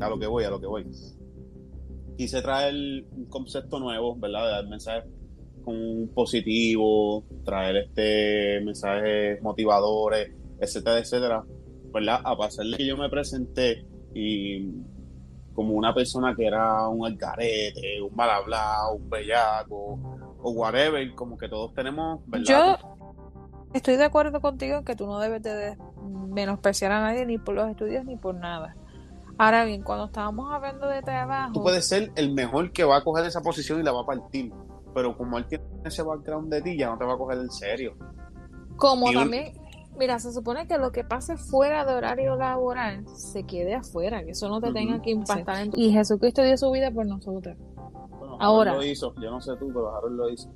[0.00, 0.86] a lo que voy, a lo que voy.
[2.16, 2.74] Quise traer
[3.12, 4.44] un concepto nuevo, ¿verdad?
[4.44, 5.04] De dar mensajes
[5.64, 11.44] con positivo, traer este mensajes motivadores, etcétera, etcétera,
[11.92, 12.20] ¿verdad?
[12.24, 14.70] A pasar que yo me presenté y
[15.54, 19.98] como una persona que era un algarete, un mal hablado, un bellaco
[20.40, 22.78] o whatever, como que todos tenemos, ¿verdad?
[22.82, 22.98] Yo
[23.74, 25.76] estoy de acuerdo contigo en que tú no debes de
[26.28, 28.76] menospreciar a nadie ni por los estudios ni por nada.
[29.38, 31.52] Ahora bien, cuando estábamos hablando de trabajo...
[31.52, 34.06] Tú puedes ser el mejor que va a coger esa posición y la va a
[34.06, 34.52] partir,
[34.92, 37.50] pero como él tiene ese background de ti, ya no te va a coger en
[37.50, 37.94] serio.
[38.76, 39.52] Como también,
[39.96, 44.32] mira, se supone que lo que pase fuera de horario laboral se quede afuera, que
[44.32, 45.68] eso no te tenga que impactar.
[45.74, 47.56] Y Jesucristo dio su vida por nosotros.
[48.18, 48.74] Bueno, Ahora.
[48.74, 50.50] lo hizo, yo no sé tú, pero Harold lo hizo.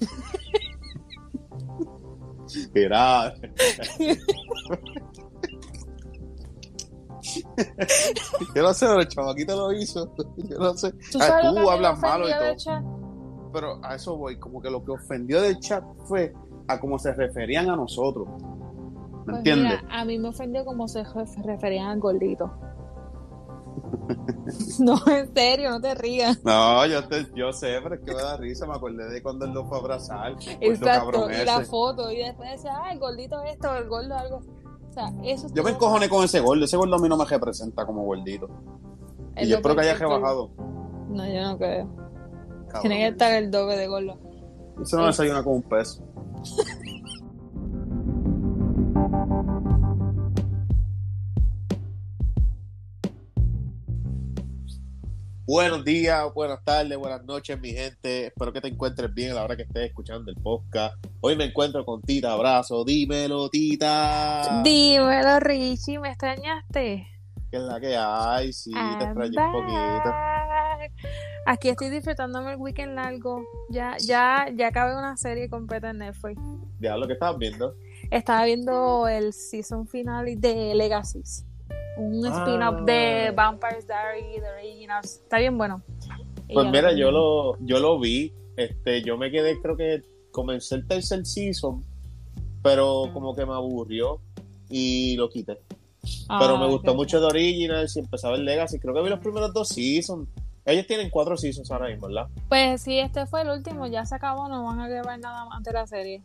[2.74, 3.32] Mira.
[8.54, 10.12] yo no sé, pero el chamaquito lo hizo.
[10.36, 10.92] Yo no sé.
[11.12, 12.82] ¿Tú, Ah, lo hablas malo y todo.
[13.52, 16.32] Pero a eso voy, como que lo que ofendió del chat fue
[16.68, 18.26] a cómo se referían a nosotros.
[18.28, 19.80] ¿Me Pues entiendes?
[19.82, 22.52] mira, a mí me ofendió como se re- referían al gordito.
[24.80, 26.42] no, en serio, no te rías.
[26.44, 28.66] No, yo, te- yo sé, pero es que me da risa.
[28.66, 30.32] Me acordé de cuando él lo fue a abrazar.
[30.60, 34.40] Exacto, y la foto, y después decía, ah, el gordito esto, el gordo algo.
[34.94, 36.64] O sea, eso Yo me encojoné con ese gordo.
[36.64, 38.48] Ese gordo a mí no me representa como gordito.
[39.36, 40.50] Y yo espero que haya rebajado.
[41.08, 41.88] No, yo no creo.
[42.68, 42.82] Cabrón.
[42.82, 44.18] Tiene que estar el doble de gordo.
[44.80, 46.00] Eso no desayuna con un peso.
[55.46, 58.28] Buenos días, buenas tardes, buenas noches, mi gente.
[58.28, 60.94] Espero que te encuentres bien a la hora que estés escuchando el podcast.
[61.20, 62.82] Hoy me encuentro con Tita Abrazo.
[62.82, 64.62] Dímelo, Tita.
[64.64, 67.06] Dímelo, Richie, ¿me extrañaste?
[67.50, 68.54] ¿Qué es la que hay?
[68.54, 70.14] Sí, te extrañé un poquito.
[71.44, 73.44] Aquí estoy disfrutándome el weekend largo.
[73.68, 76.40] Ya, ya, ya acabé una serie completa en Netflix.
[76.80, 77.74] Ya lo que estabas viendo.
[78.10, 81.44] Estaba viendo el season final de Legacies.
[81.96, 82.44] Un Ah.
[82.44, 85.20] spin-off de Vampire's Diary, The Originals.
[85.22, 85.82] Está bien bueno.
[86.48, 88.32] Y Pues mira, yo lo, yo lo vi.
[88.56, 91.84] Este, yo me quedé, creo que comencé el tercer season,
[92.62, 94.20] pero como que me aburrió
[94.68, 95.58] y lo quité.
[96.28, 98.78] Pero me gustó mucho de Originals y empezaba el Legacy.
[98.78, 100.28] Creo que vi los primeros dos seasons.
[100.66, 102.28] Ellos tienen cuatro seasons ahora mismo, ¿verdad?
[102.48, 105.62] Pues sí, este fue el último, ya se acabó, no van a grabar nada más
[105.62, 106.22] de la serie.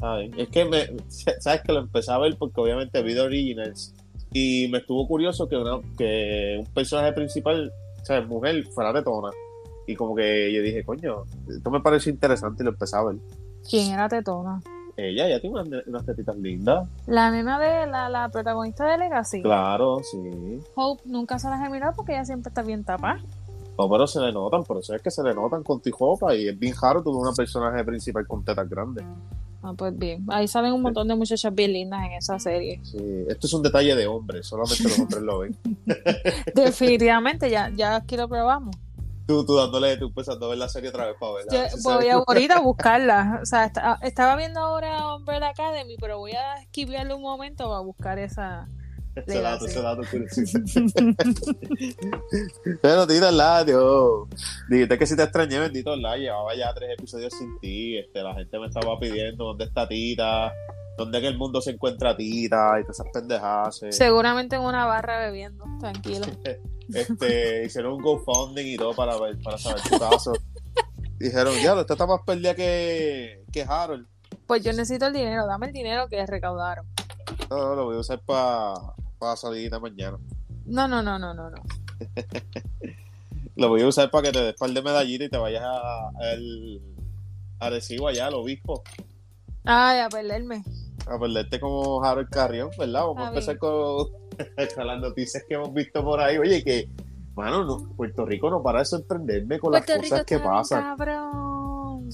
[0.00, 0.86] Ay, Es que me,
[1.40, 3.94] sabes que lo empecé a ver porque obviamente vi de Originals
[4.32, 9.30] y me estuvo curioso que, una, que un personaje principal, o sea, mujer, fuera tetona.
[9.86, 13.16] Y como que yo dije, coño, esto me pareció interesante y lo empecé a ver.
[13.68, 14.60] ¿Quién era Tetona?
[14.96, 16.86] Ella ya tiene unas, unas tetitas lindas.
[17.06, 19.42] La nena de la, la protagonista de Legacy.
[19.42, 20.60] Claro, sí.
[20.74, 23.20] Hope nunca se las he mirado porque ella siempre está bien tapada.
[23.78, 26.46] No, pero se le notan, por eso es que se le notan con Tijopa y
[26.46, 29.04] es bien raro tuve una personaje principal con tetas grandes.
[29.62, 30.24] Ah, pues bien.
[30.28, 32.80] Ahí salen un montón de muchachas bien lindas en esa serie.
[32.82, 35.56] Sí, esto es un detalle de hombres, solamente los hombres lo ven.
[36.54, 38.74] Definitivamente, ya, ya aquí lo probamos.
[39.26, 41.70] Tú, tú dándole, tú empezando a ver la serie otra vez para verla.
[41.70, 43.38] Yo voy a ahorita a buscarla.
[43.40, 47.80] O sea, está- estaba viendo ahora Umbrella Academy, pero voy a esquivarle un momento para
[47.80, 48.66] buscar esa.
[49.14, 50.40] Ese dato, ese dato curioso.
[52.80, 54.28] Pero tira la, Dios.
[54.68, 56.16] Dijiste que si te extrañé, bendito la.
[56.16, 57.98] Llevaba ya tres episodios sin ti.
[57.98, 60.52] Este, la gente me estaba pidiendo dónde está Tita,
[60.96, 63.82] dónde en el mundo se encuentra Tita y todas esas pendejadas.
[63.82, 63.92] eh.
[63.92, 66.26] Seguramente en una barra bebiendo, tranquilo.
[66.92, 70.32] Este, hicieron un GoFundMe y todo para, ver- para saber tu caso.
[71.18, 74.06] Dijeron, ya, esta está más perdida que, que Harold.
[74.46, 76.84] Pues yo necesito el dinero, dame el dinero que recaudaron.
[77.48, 78.74] No, no, lo voy a usar para
[79.22, 80.18] para salir de mañana.
[80.66, 81.56] No, no, no, no, no, no.
[83.54, 86.08] Lo voy a usar para que te des par de medallitas y te vayas a,
[86.08, 86.80] al
[87.60, 88.82] Arecibo allá, al obispo,
[89.64, 90.64] Ay, a perderme.
[91.06, 93.02] a perderte como Harold Carrión, ¿verdad?
[93.02, 94.08] Vamos a, A empezar con,
[94.74, 96.38] con las noticias que hemos visto por ahí.
[96.38, 96.90] Oye, que,
[97.36, 100.82] mano, no, Puerto Rico no para de sorprenderme con Puerto las Rico cosas que pasan.
[100.82, 102.08] cabrón.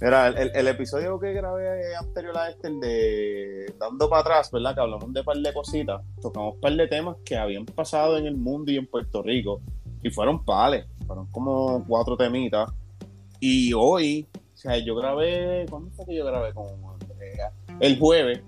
[0.00, 4.72] Mira, el, episodio que grabé anterior a este, el de Dando para atrás, ¿verdad?
[4.72, 6.02] Que hablamos de un par de cositas.
[6.22, 9.60] Tocamos un par de temas que habían pasado en el mundo y en Puerto Rico.
[10.04, 10.86] Y fueron pales.
[11.04, 12.70] Fueron como cuatro temitas.
[13.40, 15.66] Y hoy, o sea, yo grabé.
[15.68, 17.52] ¿Cuándo fue que yo grabé con Andrea?
[17.80, 18.40] El jueves.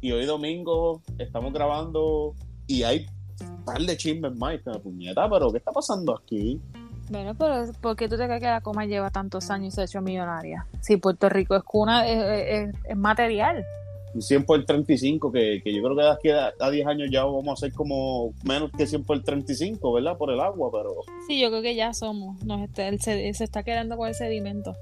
[0.00, 2.34] Y hoy domingo estamos grabando.
[2.66, 3.06] Y hay
[3.42, 4.58] un par de chismes más.
[4.82, 6.58] Puñeta, pero ¿qué está pasando aquí?
[7.10, 9.80] Bueno, pero ¿por qué tú te crees que la coma lleva tantos años y se
[9.82, 10.66] ha hecho millonaria?
[10.80, 13.64] Si Puerto Rico es cuna, es, es- es material.
[14.14, 17.08] un 100 por 35, que, que yo creo que de aquí a, a 10 años
[17.12, 20.16] ya vamos a ser como menos que 100 por 35, ¿verdad?
[20.16, 20.94] Por el agua, pero...
[21.26, 24.14] Sí, yo creo que ya somos, nos está, el, se, se está quedando con el
[24.14, 24.74] sedimento.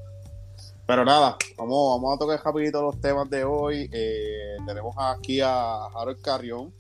[0.87, 3.89] Pero nada, vamos, vamos a tocar rapidito los temas de hoy.
[3.93, 6.73] Eh, tenemos aquí a Harold Carrión,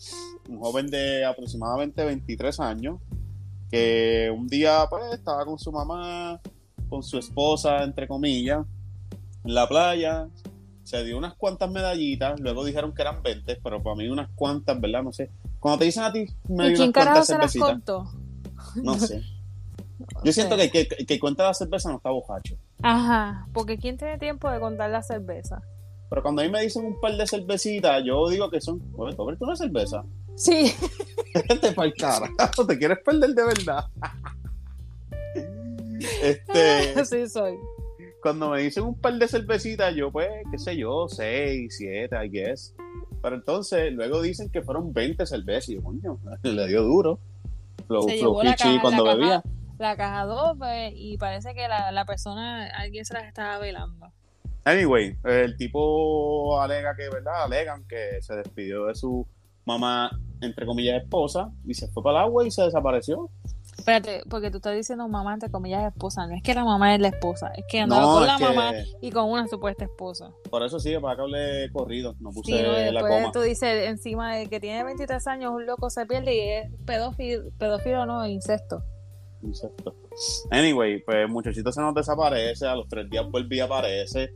[0.48, 2.98] un joven de aproximadamente 23 años,
[3.72, 6.38] que un día pues, estaba con su mamá,
[6.90, 8.66] con su esposa, entre comillas,
[9.44, 10.28] en la playa.
[10.84, 14.78] Se dio unas cuantas medallitas, luego dijeron que eran 20, pero para mí unas cuantas,
[14.78, 15.02] ¿verdad?
[15.02, 15.30] No sé.
[15.58, 18.10] Cuando te dicen a ti, me ¿Y quién carajo se las contó?
[18.74, 19.22] No sé.
[20.24, 22.56] Yo siento que, que, que cuenta la cerveza no está bojacho.
[22.82, 25.62] Ajá, porque ¿quién tiene tiempo de contar la cerveza?
[26.10, 29.16] Pero cuando a mí me dicen un par de cervecitas, yo digo que son, oye,
[29.16, 30.04] ¿tú una cerveza?
[30.36, 30.74] Sí.
[31.60, 33.84] Te para el carajo, te quieres perder de verdad.
[36.22, 37.04] este.
[37.04, 37.54] Sí, soy.
[38.22, 42.28] Cuando me dicen un par de cervecitas, yo, pues, qué sé yo, seis, siete, I
[42.28, 42.74] guess.
[43.20, 45.70] Pero entonces, luego dicen que fueron 20 cervezas.
[45.70, 47.18] Y yo, coño, le dio duro.
[47.86, 49.42] Flow, Se flow llevó la caja- cuando la bebía.
[49.42, 49.48] caja-
[49.78, 54.12] la caja 2 pues, y parece que la, la persona, alguien se las estaba velando.
[54.64, 57.44] Anyway, el tipo alega que, ¿verdad?
[57.44, 59.26] Alegan que se despidió de su
[59.64, 60.10] mamá,
[60.40, 63.30] entre comillas, esposa, y se fue para el agua y se desapareció.
[63.78, 67.00] Espérate, porque tú estás diciendo mamá entre comillas esposa, no es que la mamá es
[67.00, 70.30] la esposa, es que andaba No, con la que- mamá y con una supuesta esposa.
[70.50, 72.78] Por eso sí, para que hable corrido, no puse Sí, ¿no?
[72.88, 73.32] Y la coma.
[73.32, 77.44] tú dices encima de que tiene 23 años, un loco se pierde y es pedófilo,
[77.58, 78.82] pedófilo no, incesto.
[79.44, 79.96] Exacto.
[80.50, 84.32] Anyway, pues el muchachito se nos desaparece, a los tres días vuelve y aparece.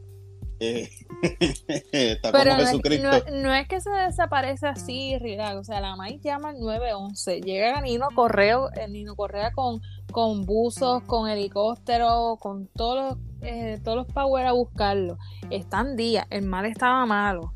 [0.59, 0.89] Eh,
[1.93, 3.09] está Pero como no es, Jesucristo.
[3.31, 5.57] no- no es que se desaparece así, relax.
[5.57, 7.41] O sea, la maíz llama al 911.
[7.41, 9.81] Llega Nino Correo, el Nino Correa con,
[10.13, 15.19] con buzos, con helicópteros, con todos los, eh, todos los power a buscarlo.
[15.51, 17.53] Están días, el mal estaba malo.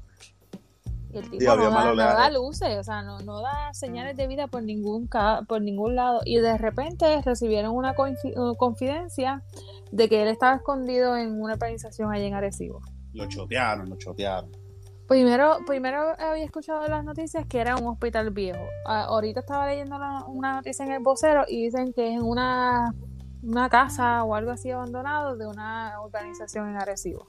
[1.12, 4.28] Y el tipo no, da, no da luces, o sea, no, no da señales de
[4.28, 6.20] vida por ningún, ca- por ningún lado.
[6.24, 9.42] Y de repente recibieron una confi- confidencia
[9.92, 12.80] de que él estaba escondido en una organización allá en Arecibo.
[13.12, 14.50] Lo chotearon, lo chotearon.
[15.08, 18.60] Primero, primero había escuchado las noticias que era un hospital viejo.
[18.86, 22.94] A- ahorita estaba leyendo la- una noticia en el vocero y dicen que es una,
[23.42, 27.26] una casa o algo así abandonado de una organización en Arecibo.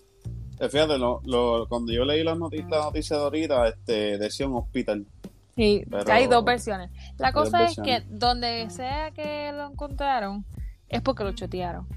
[0.60, 4.48] Eh, Fíjate, lo, lo- cuando yo leí las noticias, la noticia de ahorita, este, decía
[4.48, 5.08] un hospital.
[5.56, 6.92] Sí, Pero- hay dos versiones.
[7.18, 10.46] La cosa es que donde sea que lo encontraron
[10.88, 11.88] es porque lo chotearon.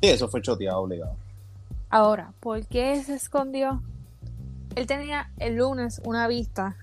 [0.00, 1.16] Sí, eso fue choteado, obligado.
[1.90, 3.82] Ahora, ¿por qué se escondió?
[4.76, 6.76] Él tenía el lunes una vista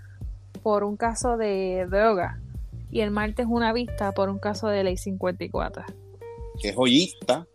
[0.63, 2.39] por un caso de droga
[2.89, 5.83] y el martes una vista por un caso de ley 54.
[6.61, 7.45] Que es joyista.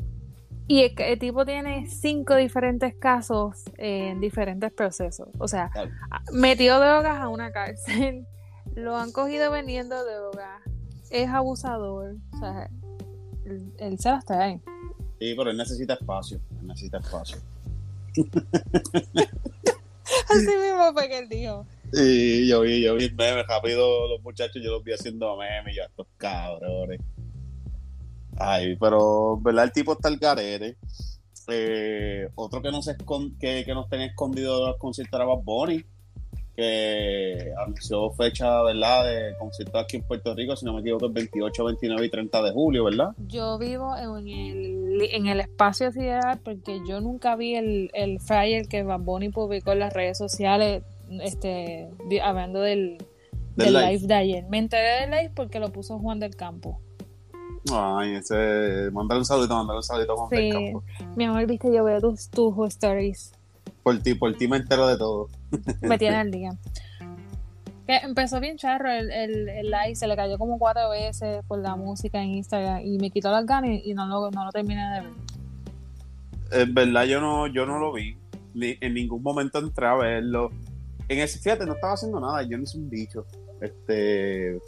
[0.69, 5.29] Y el, el tipo tiene cinco diferentes casos en diferentes procesos.
[5.39, 5.71] O sea,
[6.33, 8.27] metió drogas a una cárcel,
[8.77, 10.63] lo han cogido vendiendo drogas,
[11.11, 12.15] es abusador.
[12.35, 12.71] O sea,
[13.45, 14.61] él, él se las trae.
[15.21, 16.41] Sí, pero él necesita espacio.
[16.61, 17.37] Él necesita espacio.
[20.29, 21.67] Así mismo fue que él dijo.
[21.93, 25.77] Sí, yo vi, yo vi el meme rápido, los muchachos, yo los vi haciendo memes,
[25.77, 27.01] yo estos cabrones.
[28.39, 29.65] Ay, pero, ¿verdad?
[29.65, 30.77] El tipo está al garete.
[31.49, 35.85] Eh, otro que nos, escon- que, que tenía escondido de los conciertos era Bad Bunny,
[36.61, 39.05] que anunció fecha, ¿verdad?
[39.05, 42.43] De concierto aquí en Puerto Rico, si no me equivoco, el 28, 29 y 30
[42.43, 43.09] de julio, ¿verdad?
[43.27, 48.69] Yo vivo en el, en el espacio sideral porque yo nunca vi el, el flyer
[48.69, 50.83] que Bad Bunny publicó en las redes sociales
[51.23, 51.89] este,
[52.23, 52.99] hablando del,
[53.57, 53.93] Del del live.
[53.95, 54.07] live.
[54.07, 54.45] de ayer.
[54.49, 56.81] Me enteré del live porque lo puso Juan del Campo.
[57.73, 60.51] Ay, ese, mandar un saludito, mandar un saludito a Juan del Sí.
[60.51, 60.85] Campo.
[61.17, 63.33] Mi amor, viste, yo veo tus, tus stories.
[63.83, 65.29] Por ti, por ti me entero de todo.
[65.81, 66.51] Me tiene al día.
[67.87, 71.59] Que empezó bien charro el, el, el live, se le cayó como cuatro veces por
[71.59, 74.83] la música en Instagram y me quitó las ganas y no lo, no lo terminé
[74.83, 75.11] de ver.
[76.53, 78.17] En verdad yo no, yo no lo vi.
[78.55, 80.51] Ni, en ningún momento entré a verlo.
[81.09, 83.25] En ese, fíjate, no estaba haciendo nada, yo no soy un bicho.
[83.61, 84.59] Este,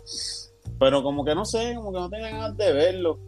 [0.78, 3.18] pero como que no sé, como que no tenía ganas de verlo.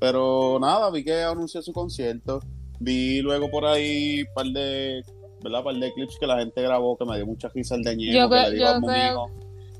[0.00, 2.40] Pero nada, vi que anunció su concierto.
[2.80, 5.02] Vi luego por ahí un par de,
[5.42, 5.62] ¿verdad?
[5.64, 8.28] par de clips que la gente grabó que me dio mucha risa el de Yo
[8.28, 9.30] que creo- le dijo yo creo-.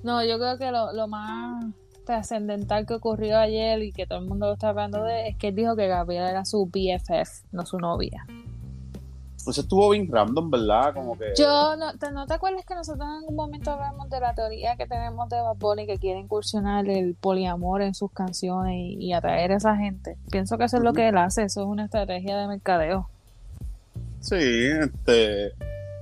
[0.02, 1.64] No, yo creo que lo, lo más
[2.04, 5.48] trascendental que ocurrió ayer y que todo el mundo lo está hablando de es que
[5.48, 8.24] él dijo que Gabriela era su BFF, no su novia.
[9.44, 10.92] Pues estuvo bien random, ¿verdad?
[10.94, 11.32] Como que...
[11.36, 14.76] Yo, no te, ¿no te acuerdas que nosotros en algún momento hablamos de la teoría
[14.76, 19.12] que tenemos de Bad Bunny que quiere incursionar el poliamor en sus canciones y, y
[19.12, 20.16] atraer a esa gente?
[20.30, 23.08] Pienso que eso es lo que él hace, eso es una estrategia de mercadeo.
[24.20, 25.52] Sí, este.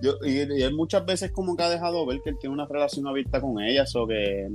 [0.02, 2.66] Yo, y, y él muchas veces como que ha dejado ver que él tiene una
[2.66, 4.48] relación abierta con ellas o que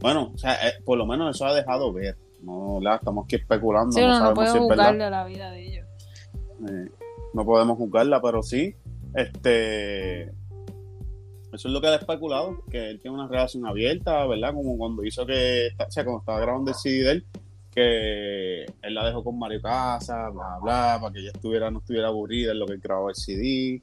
[0.00, 2.16] bueno, o sea, eh, por lo menos eso ha dejado ver.
[2.42, 4.84] No la estamos aquí especulando, Sí, no, no, no sabemos puedo si es verdad.
[4.84, 5.86] juzgarle la vida de ellos.
[6.68, 6.90] Eh,
[7.38, 8.74] no podemos juzgarla, pero sí,
[9.14, 10.32] este, eso
[11.52, 14.52] es lo que ha especulado, que él tiene una relación abierta, ¿verdad?
[14.52, 17.26] Como cuando hizo que, o sea, cuando estaba grabando el CD de él,
[17.72, 22.08] que él la dejó con Mario Casa, bla, bla, para que ella estuviera, no estuviera
[22.08, 23.80] aburrida en lo que él grabó el CD.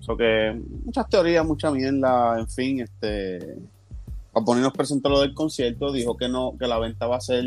[0.00, 3.56] Eso que, muchas teorías, mucha mierda, en fin, este,
[4.32, 7.20] Bad Bunny nos presentó lo del concierto, dijo que no, que la venta va a
[7.20, 7.44] ser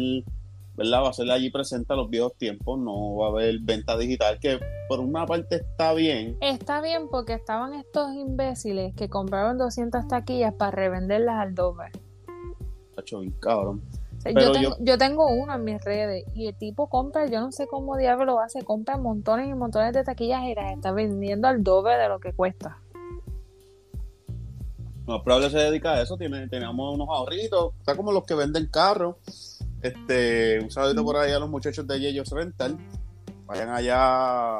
[0.81, 1.03] ¿verdad?
[1.03, 4.39] Va a ser allí presente a los viejos tiempos, no va a haber venta digital,
[4.39, 6.37] que por una parte está bien.
[6.41, 11.85] Está bien porque estaban estos imbéciles que compraron 200 taquillas para revenderlas al doble.
[12.95, 13.81] Tacho, bien cabrón.
[14.17, 16.87] O sea, Pero yo, tengo, yo- yo tengo uno en mis redes y el tipo
[16.89, 20.53] compra, yo no sé cómo diablo lo hace, compra montones y montones de taquillas y
[20.53, 22.77] las está vendiendo al doble de lo que cuesta.
[25.07, 28.67] Más probable se dedica a eso, tiene, tenemos unos ahorritos, está como los que venden
[28.67, 29.15] carros.
[29.81, 32.77] Este, un saludito por ahí a los muchachos de Yeyos Rental.
[33.45, 34.59] Vayan allá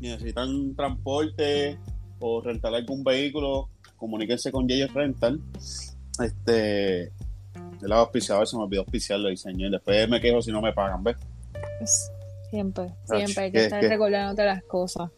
[0.00, 1.78] y necesitan transporte
[2.20, 5.40] o rentar algún vehículo, comuníquense con Yeyos Rental.
[6.22, 7.02] Este,
[7.82, 11.02] el auspiciador se me olvidó auspiciarlo, diseño, y después me quejo si no me pagan,
[11.04, 11.16] ¿ves?
[11.80, 12.10] Es-
[12.50, 15.10] Siempre, siempre hay que ¿qué- estar recordándote las cosas.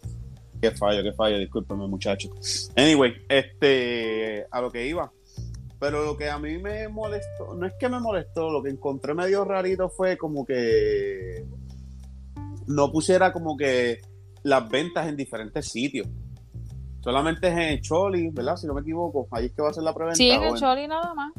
[0.61, 2.71] Qué fallo, qué fallo, discúlpeme muchachos.
[2.77, 5.11] Anyway, este, a lo que iba.
[5.81, 9.15] Pero lo que a mí me molestó, no es que me molestó, lo que encontré
[9.15, 11.47] medio rarito fue como que
[12.67, 14.01] no pusiera como que
[14.43, 16.07] las ventas en diferentes sitios.
[17.03, 18.57] Solamente es en Choli, ¿verdad?
[18.57, 20.17] Si no me equivoco, ahí es que va a ser la preventa.
[20.17, 21.33] Sí, en el Choli nada más.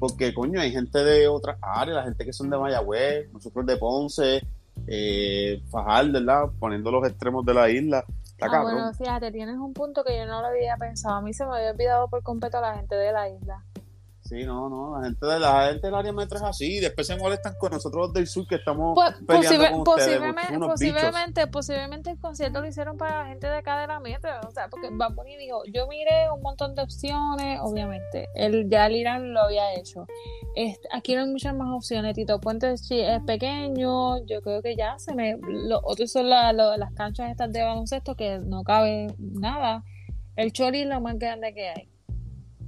[0.00, 3.76] porque, coño, hay gente de otras áreas, la gente que son de Mayagüez, nosotros de
[3.76, 4.42] Ponce,
[4.88, 6.50] eh, Fajardo, ¿verdad?
[6.58, 8.04] Poniendo los extremos de la isla.
[8.24, 8.74] Está Ah, cabrón.
[8.74, 11.14] bueno, fíjate, tienes un punto que yo no lo había pensado.
[11.14, 13.64] A mí se me había olvidado por completo la gente de la isla.
[14.26, 17.16] Sí, no, no, la gente, de la gente del área metro es así, después se
[17.16, 22.10] molestan con nosotros los del sur que estamos Pues, peleando con ustedes, posiblemente, posiblemente, posiblemente
[22.10, 24.88] el concierto lo hicieron para la gente de acá de la metro, o sea, porque
[24.90, 29.40] Bad Bunny dijo, yo miré un montón de opciones, obviamente, él ya el Irán lo
[29.42, 30.06] había hecho.
[30.54, 32.82] Este, aquí no hay muchas más opciones, Tito Puente es
[33.26, 37.52] pequeño, yo creo que ya se me, los otros son la- lo- las canchas estas
[37.52, 39.84] de baloncesto que no cabe nada,
[40.36, 41.88] el Choli es lo más grande que hay.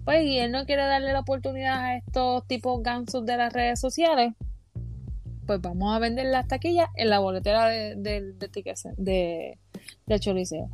[0.08, 3.78] Pues, y él no quiere darle la oportunidad a estos tipos gansos de las redes
[3.78, 4.32] sociales,
[5.46, 9.58] pues vamos a vender las taquillas en la boletera de, de, de
[10.06, 10.70] de Choliseo.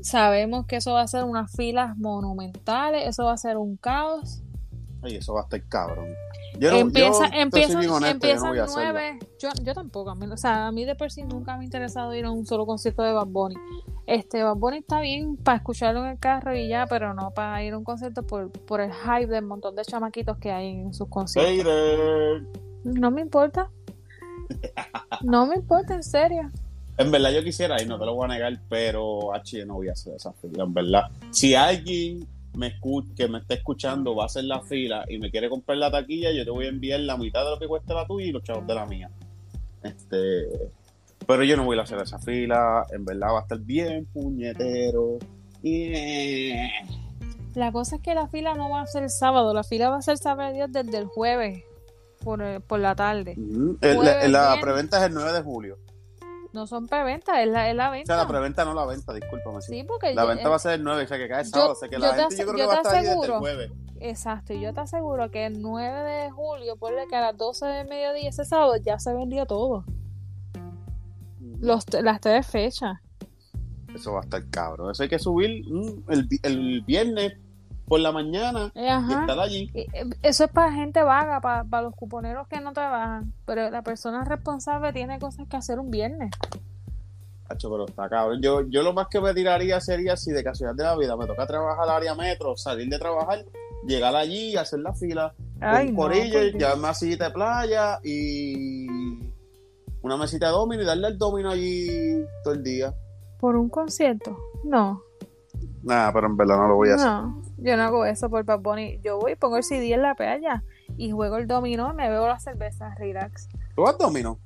[0.00, 4.42] Sabemos que eso va a ser unas filas monumentales, eso va a ser un caos.
[5.02, 6.06] Ay, eso va a estar cabrón.
[6.58, 9.18] Yo no- empieza, yo, no voy a nueve.
[9.38, 11.64] Yo, yo tampoco, a mí, o sea, a mí de por sí nunca me ha
[11.64, 13.54] interesado ir a un solo concierto de Bad Bunny.
[14.06, 17.62] Este, Bad Bunny está bien para escucharlo en el carro y ya, pero no para
[17.62, 20.92] ir a un concierto por, por el hype del montón de chamaquitos que hay en
[20.94, 21.52] sus conciertos.
[21.52, 22.42] Hater.
[22.84, 23.70] No me importa.
[25.22, 26.50] No me importa, en serio.
[26.96, 29.88] En verdad yo quisiera ir, no te lo voy a negar, pero H, no voy
[29.88, 31.02] a hacer esa fila, en verdad.
[31.30, 32.26] Si alguien
[32.58, 32.74] me
[33.16, 36.32] que me está escuchando va a hacer la fila y me quiere comprar la taquilla,
[36.32, 38.42] yo te voy a enviar la mitad de lo que cuesta la tuya y los
[38.42, 39.10] chavos de la mía.
[39.84, 40.48] Este,
[41.26, 45.18] pero yo no voy a hacer esa fila, en verdad va a estar bien puñetero.
[45.62, 45.92] Y
[47.54, 49.98] La cosa es que la fila no va a ser el sábado, la fila va
[49.98, 51.62] a ser saber Dios desde el jueves
[52.24, 53.36] por, eh, por la tarde.
[53.36, 54.60] Jueves, la viernes.
[54.62, 55.78] preventa es el 9 de julio.
[56.58, 58.14] No son preventa, es la, es la O venta.
[58.14, 59.62] sea, la preventa no la venta, discúlpame.
[59.62, 59.72] sí.
[59.78, 61.72] Sí, porque La yo- venta va a ser el 9, o sea que cae sábado,
[61.72, 63.38] o sea que la gente yo creo que va a estar ahí desde el aseguro.
[63.38, 63.70] jueves.
[64.00, 67.64] Exacto, y yo te aseguro que el 9 de julio, ponle que a las 12
[67.66, 69.84] del mediodía ese sábado ya se vendió todo.
[71.60, 72.98] Los, las tres fechas.
[73.94, 74.90] Eso va a estar cabrón.
[74.90, 77.34] Eso hay que subir mm, el, el viernes
[77.88, 79.20] por la mañana Eh, y Ajá.
[79.20, 79.70] estar allí.
[79.74, 79.86] Eh,
[80.22, 83.32] Eso es para gente vaga, para, para los cuponeros que no trabajan.
[83.46, 86.30] Pero la persona responsable tiene cosas que hacer un viernes.
[87.48, 88.42] Hacho, pero está cabrón.
[88.42, 91.26] Yo, yo lo más que me tiraría sería si de casualidad de la vida me
[91.26, 93.42] toca trabajar al área metro, salir de trabajar,
[93.86, 98.86] llegar allí, hacer la fila, Ay, un no, corillo, llevarme una sillita de playa y
[100.02, 102.92] una mesita de domino y darle el domino allí todo el día.
[103.40, 104.36] ¿Por un concierto?
[104.64, 105.02] No.
[105.82, 107.06] Nada, pero en verdad no lo voy a hacer.
[107.06, 109.00] No, yo no hago eso por Bad Bunny.
[109.02, 110.64] Yo voy, pongo el CD en la playa
[110.96, 113.48] y juego el dominó, me bebo la cerveza, relax.
[113.74, 114.38] ¿Tú vas domino?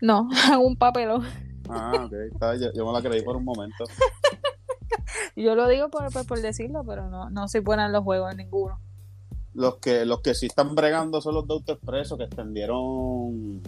[0.00, 1.26] No, hago un papelón.
[1.68, 2.12] Ah, ok.
[2.32, 3.84] está, yo, yo me la creí por un momento.
[5.36, 8.32] Yo lo digo por, por, por decirlo, pero no, no soy buena en los juegos,
[8.32, 8.78] en ninguno.
[9.54, 13.62] Los que, los que sí están bregando son los de AutoExpreso que extendieron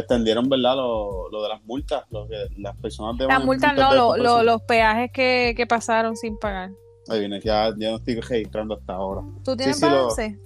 [0.00, 0.76] extendieron, ¿verdad?
[0.76, 4.62] Lo, lo de las multas, lo que las personas deben Las multas no, lo- los
[4.62, 6.70] peajes que, que pasaron sin pagar.
[7.08, 9.22] Ahí viene, ya, ya no estoy registrando hasta ahora.
[9.44, 10.38] ¿Tú tienes sí, balance?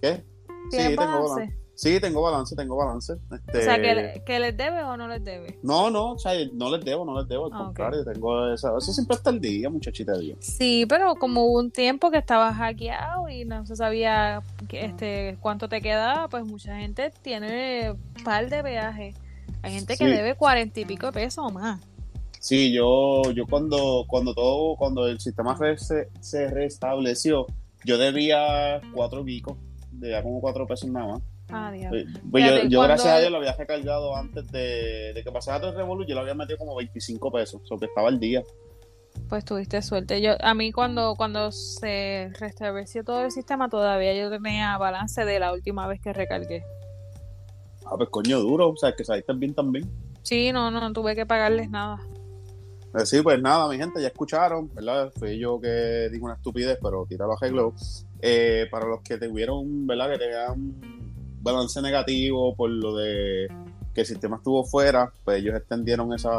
[0.00, 0.24] ¿Qué?
[0.70, 1.58] ¿Tienes Sí, tengo balance?
[1.82, 3.14] Sí, tengo balance, tengo balance.
[3.32, 5.58] Este, O sea, que, le- que les debe o no les debe.
[5.64, 8.68] No, no, o sea, no les debo, no les debo, al Ah, contrario, tengo esa,
[8.78, 10.36] eso siempre está al día, muchachita día.
[10.38, 15.36] Sí, pero como hubo un tiempo que estaba hackeado y no se sabía que, este
[15.40, 19.16] cuánto te quedaba, pues mucha gente tiene par de peajes.
[19.62, 20.10] Hay gente que Sí.
[20.10, 21.80] debe cuarenta y pico de pesos o más.
[22.38, 27.46] Sí, yo, yo cuando, cuando todo, cuando el sistema se, se restableció,
[27.84, 29.56] yo debía cuatro picos,
[29.90, 31.22] debía como cuatro pesos nada más.
[31.52, 31.90] Ah, diablo.
[31.90, 35.22] Pues, pues yo, Fíjate, yo cuando- gracias a Dios lo había recargado antes de, de
[35.24, 37.86] que pasara todo el revolú, yo lo había metido como 25 pesos, o sea, que
[37.86, 38.42] estaba al día.
[39.28, 40.20] Pues tuviste suerte.
[40.22, 45.38] Yo, a mí cuando, cuando se restableció todo el sistema, todavía yo tenía balance de
[45.38, 46.64] la última vez que recargué.
[47.84, 49.90] Ah, pues coño duro, o sea, que saliste bien también.
[50.22, 51.98] Sí, no, no, no tuve que pagarles nada.
[52.94, 55.10] Eh, Sí, pues nada, mi gente, ya escucharon, ¿verdad?
[55.18, 57.74] Fui yo que dije una estupidez, pero tíralo arreglo.
[58.20, 60.10] Eh, para los que tuvieron, ¿verdad?
[60.12, 61.01] Que tenían
[61.42, 63.48] balance negativo por lo de
[63.94, 66.30] que el sistema estuvo fuera, pues ellos extendieron esa.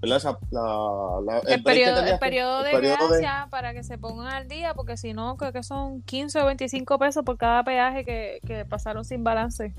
[0.00, 0.18] ¿Verdad?
[0.18, 3.96] Esa, la, la- El, periodo, el periodo de el periodo de- gracia para que se
[3.96, 7.64] pongan al día, porque si no, creo que son 15 o 25 pesos por cada
[7.64, 9.74] peaje que, que pasaron sin balance.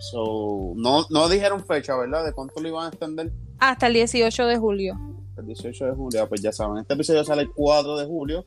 [0.00, 2.24] So, no, no dijeron fecha, ¿verdad?
[2.24, 3.32] De cuánto lo iban a extender.
[3.58, 4.94] Hasta el 18 de julio.
[5.38, 8.44] El 18 de julio, Ah, pues ya saben, este episodio sale el 4 de julio.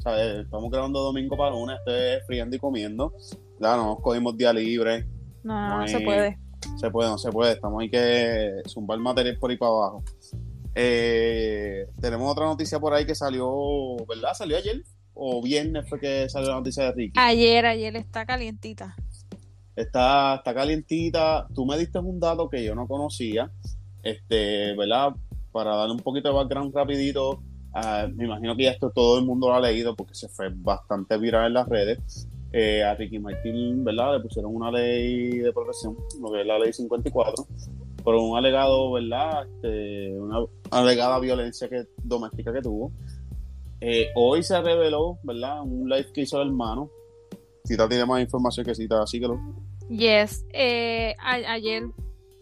[0.00, 0.44] ¿sabes?
[0.44, 3.14] Estamos grabando domingo para lunes, estoy friendo y comiendo.
[3.62, 5.06] Claro, no nos cogimos día libre.
[5.44, 6.36] No, no, no se puede.
[6.80, 7.52] Se puede, no se puede.
[7.52, 10.04] Estamos ahí que zumbar material por ahí para abajo.
[10.74, 13.48] Eh, tenemos otra noticia por ahí que salió,
[14.08, 14.34] ¿verdad?
[14.34, 14.82] ¿Salió ayer?
[15.14, 17.12] ¿O viernes fue que salió la noticia de Ricky?
[17.20, 18.96] Ayer, ayer está calientita.
[19.76, 21.46] Está, está calientita.
[21.54, 23.48] Tú me diste un dato que yo no conocía.
[24.02, 25.14] Este, ¿verdad?
[25.52, 27.40] Para darle un poquito de background rapidito.
[27.74, 30.48] ah, me imagino que ya esto todo el mundo lo ha leído porque se fue
[30.52, 32.26] bastante viral en las redes.
[32.54, 34.16] Eh, a Ricky Martin, ¿verdad?
[34.16, 37.46] Le pusieron una ley de protección, lo que es la ley 54,
[38.04, 39.46] por un alegado, ¿verdad?
[39.46, 42.92] Este, una alegada violencia que, doméstica que tuvo.
[43.80, 45.62] Eh, hoy se reveló, ¿verdad?
[45.62, 46.90] Un live que hizo el hermano.
[47.64, 49.40] Cita tiene más información que cita, así que lo.
[49.88, 51.84] Yes, eh, ayer,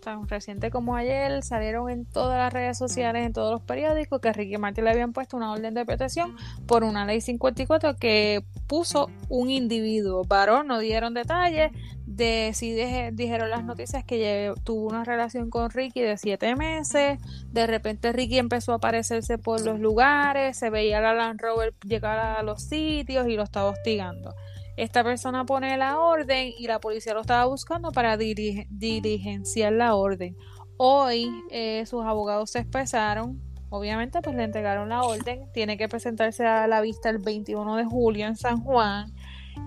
[0.03, 4.33] tan reciente como ayer, salieron en todas las redes sociales, en todos los periódicos, que
[4.33, 9.11] Ricky Martin le habían puesto una orden de protección por una ley 54 que puso
[9.29, 11.73] un individuo, varón, no dieron detalles
[12.07, 12.73] de si
[13.11, 18.39] dijeron las noticias que tuvo una relación con Ricky de siete meses, de repente Ricky
[18.39, 23.27] empezó a aparecerse por los lugares, se veía la Land Rover llegar a los sitios
[23.27, 24.37] y lo estaba hostigando.
[24.77, 29.97] Esta persona pone la orden y la policía lo estaba buscando para diri- diligenciar la
[29.97, 30.37] orden.
[30.77, 36.45] Hoy eh, sus abogados se expresaron, obviamente pues le entregaron la orden, tiene que presentarse
[36.47, 39.13] a la vista el 21 de julio en San Juan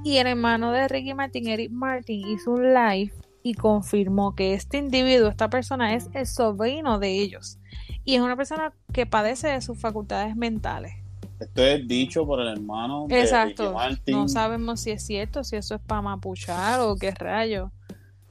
[0.03, 4.77] y el hermano de Ricky Martin, Eric Martin, hizo un live y confirmó que este
[4.77, 7.59] individuo, esta persona es el sobrino de ellos
[8.05, 10.93] y es una persona que padece de sus facultades mentales.
[11.39, 13.63] Esto es dicho por el hermano de Exacto.
[13.63, 14.15] Ricky Martin.
[14.15, 17.71] No sabemos si es cierto, si eso es para mapuchar o qué rayo.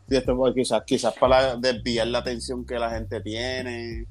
[0.08, 4.06] Sí, esto fue quizás, quizás para desviar la atención que la gente tiene.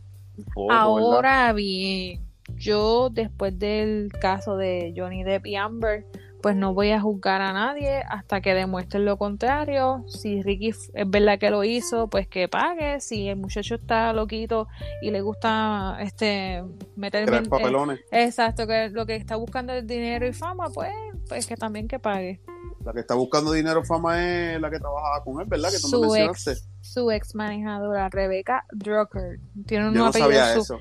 [0.48, 1.12] Un poco, ¿verdad?
[1.14, 2.22] Ahora bien,
[2.58, 6.06] yo después del caso de Johnny Depp y Amber,
[6.42, 10.04] pues no voy a juzgar a nadie hasta que demuestren lo contrario.
[10.08, 13.00] Si Ricky es verdad que lo hizo, pues que pague.
[13.00, 14.68] Si el muchacho está loquito
[15.04, 16.64] y le gusta este
[16.96, 18.00] meterme Crear en- papelones.
[18.12, 20.92] eh, exacto, que lo que está buscando es dinero y fama, pues,
[21.30, 22.42] pues que también que pague.
[22.84, 24.20] La que está buscando dinero fama
[24.54, 25.70] es la que trabajaba con él, ¿verdad?
[25.70, 26.52] Que tú Su mencionaste.
[26.52, 30.80] ex, su ex manejadora, Rebecca Drucker, tiene un Yo no apellido sabía su- eso.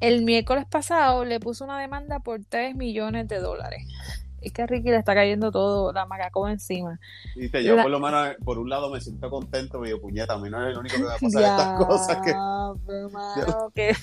[0.00, 3.86] El miércoles pasado le puso una demanda por 3 millones de dólares.
[4.40, 6.98] Es que a Ricky le está cayendo todo la macaco encima.
[7.36, 10.34] Viste, yo La- por lo menos, por un lado me siento contento, me digo, puñeta,
[10.34, 13.96] a mí no es el único que me pasa estas cosas que, hermano, que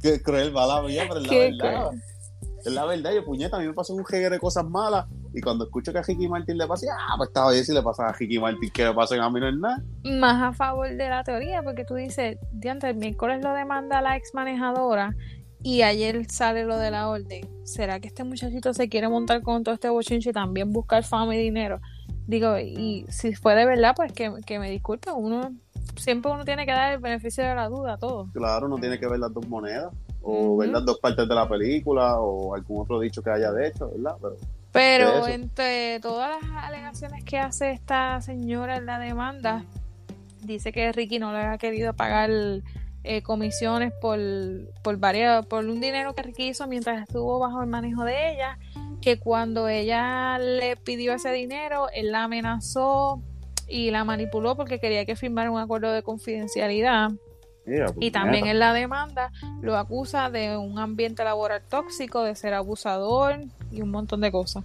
[0.00, 1.90] que cruel va la mía, pero la Qué verdad.
[2.66, 5.40] Es la verdad, yo puñeta, a mí me pasó un jegue de cosas malas y
[5.40, 8.08] cuando escucho que a Ricky Martin le pasa, ah, pues estaba bien si le pasa
[8.08, 9.84] a Ricky Martin que me pasen a mí no es nada.
[10.18, 14.16] más a favor de la teoría, porque tú dices, diante, el miércoles lo demanda la
[14.16, 15.14] ex manejadora
[15.62, 17.48] y ayer sale lo de la orden.
[17.62, 21.36] ¿Será que este muchachito se quiere montar con todo este bochinche y también buscar fama
[21.36, 21.80] y dinero?
[22.26, 25.52] Digo, y si fue de verdad, pues que, que me disculpe, uno
[25.94, 28.28] siempre uno tiene que dar el beneficio de la duda a todo.
[28.32, 29.94] Claro, no tiene que ver las dos monedas
[30.26, 30.56] o Ujú.
[30.56, 33.90] ver las dos partes de la película o algún otro dicho que haya de hecho,
[33.90, 34.16] ¿verdad?
[34.72, 39.64] Pero entre todas las alegaciones que hace esta señora en la demanda,
[40.42, 42.30] dice que Ricky no le ha querido pagar
[43.04, 44.18] eh, comisiones por,
[44.82, 48.58] por, varias, por un dinero que Ricky hizo mientras estuvo bajo el manejo de ella,
[49.00, 53.22] que cuando ella le pidió ese dinero, él la amenazó
[53.68, 57.12] y la manipuló porque quería que firmara un acuerdo de confidencialidad.
[57.66, 62.54] Mira, Y también en la demanda lo acusa de un ambiente laboral tóxico, de ser
[62.54, 63.40] abusador
[63.72, 64.64] y un montón de cosas.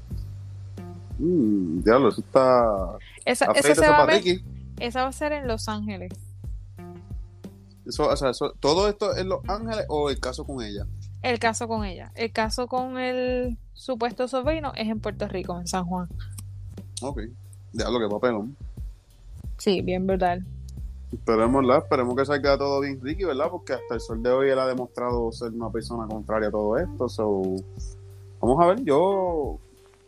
[1.18, 2.98] Mm, diablo, eso está.
[3.26, 4.42] Esa, se va a ver-
[4.80, 6.12] esa va a ser en Los Ángeles.
[7.86, 10.86] Eso, o sea, eso- ¿Todo esto en Los Ángeles o el caso con ella?
[11.24, 12.12] El caso con ella.
[12.16, 16.08] El caso con el supuesto sobrino es en Puerto Rico, en San Juan.
[17.02, 17.22] Ok.
[17.74, 18.56] Diablo, qué papelón.
[19.58, 20.44] Sí, bien brutal.
[21.12, 21.84] Esperemos, ¿verdad?
[21.84, 23.48] Esperemos que salga todo bien Ricky, ¿verdad?
[23.52, 26.78] Porque hasta el sol de hoy él ha demostrado ser una persona contraria a todo
[26.78, 27.10] esto.
[27.10, 27.42] So,
[28.40, 29.58] vamos a ver, yo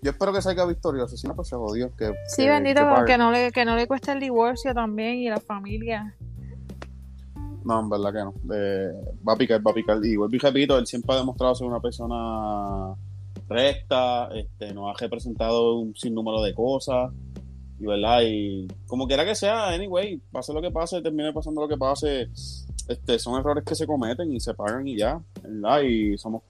[0.02, 1.16] yo espero que salga victorioso.
[1.18, 1.94] Si no, pues se jodió.
[1.96, 3.06] Que, Sí, que- bendito, que pero pague.
[3.12, 6.16] que no le, que no le cueste el divorcio también y la familia.
[7.66, 8.34] No, en verdad que no.
[8.44, 8.92] De-
[9.28, 9.98] va a picar, va a picar.
[10.06, 12.94] Y vuelvo y repito, él siempre ha demostrado ser una persona
[13.48, 17.12] recta, este, nos ha representado un sinnúmero de cosas.
[17.84, 21.68] Y verdad, y como quiera que sea, anyway, pase lo que pase, termine pasando lo
[21.68, 22.30] que pase,
[22.88, 25.82] este, son errores que se cometen y se pagan y ya, ¿verdad?
[25.82, 26.44] Y somos,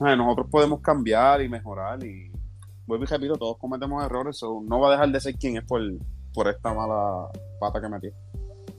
[0.00, 2.32] ay, nosotros podemos cambiar y mejorar y
[2.86, 5.64] vuelvo y repito, todos cometemos errores, so no va a dejar de ser quien es
[5.64, 5.82] por,
[6.32, 7.28] por esta mala
[7.60, 8.12] pata que metió.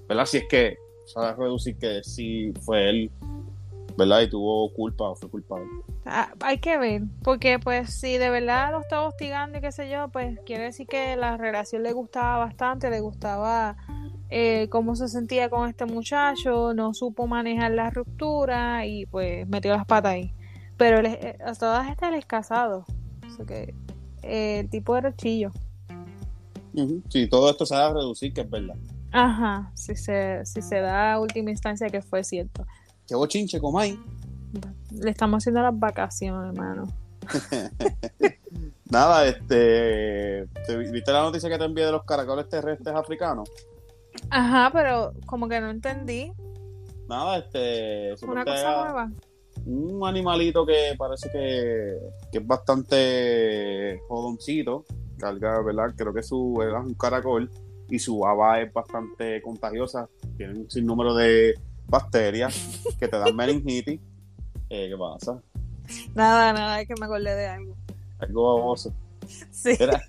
[0.08, 0.26] ¿Verdad?
[0.26, 3.12] Si es que sabes reducir que sí fue él,
[4.00, 4.22] ¿verdad?
[4.22, 5.68] Y tuvo culpa o fue culpable.
[6.06, 9.90] Ah, hay que ver, porque pues si de verdad lo está hostigando y qué sé
[9.90, 13.78] yo, pues quiere decir que la relación le gustaba bastante, le gustaba
[14.30, 19.72] eh, cómo se sentía con este muchacho, no supo manejar la ruptura y pues metió
[19.76, 20.34] las patas ahí.
[20.78, 22.86] Pero él eh, a todas estas él es casado,
[23.28, 23.76] o sea que
[24.24, 25.52] eh, el tipo era chillo.
[26.74, 27.04] Ujú.
[27.10, 28.76] Si todo esto se va a reducir, que es verdad.
[29.12, 32.66] Ajá, si se, si se da a última instancia que fue cierto.
[33.10, 34.00] Qué bochinche, Comay.
[34.92, 36.86] Le estamos haciendo las vacaciones, hermano.
[38.90, 40.48] Nada, este.
[40.66, 43.50] ¿te vi- ¿Viste la noticia que te envié de los caracoles terrestres africanos?
[44.30, 46.32] Ajá, pero como que no entendí.
[47.08, 48.14] Nada, este.
[48.26, 49.12] Una cosa nueva.
[49.66, 51.98] Un animalito que parece que,
[52.32, 54.86] que es bastante jodoncito.
[55.18, 55.94] Carga, ¿verdad?
[55.98, 57.50] Creo que su es un caracol
[57.90, 60.08] y su baba es bastante contagiosa.
[60.38, 61.54] Tiene un sinnúmero de
[61.90, 64.00] bacterias que te dan meningitis.
[64.72, 65.42] Eh, ¿Qué pasa?
[66.14, 67.76] Nada, nada, es que me acordé de algo.
[68.20, 68.94] Algo baboso.
[69.50, 69.72] Sí.
[69.80, 70.00] Era,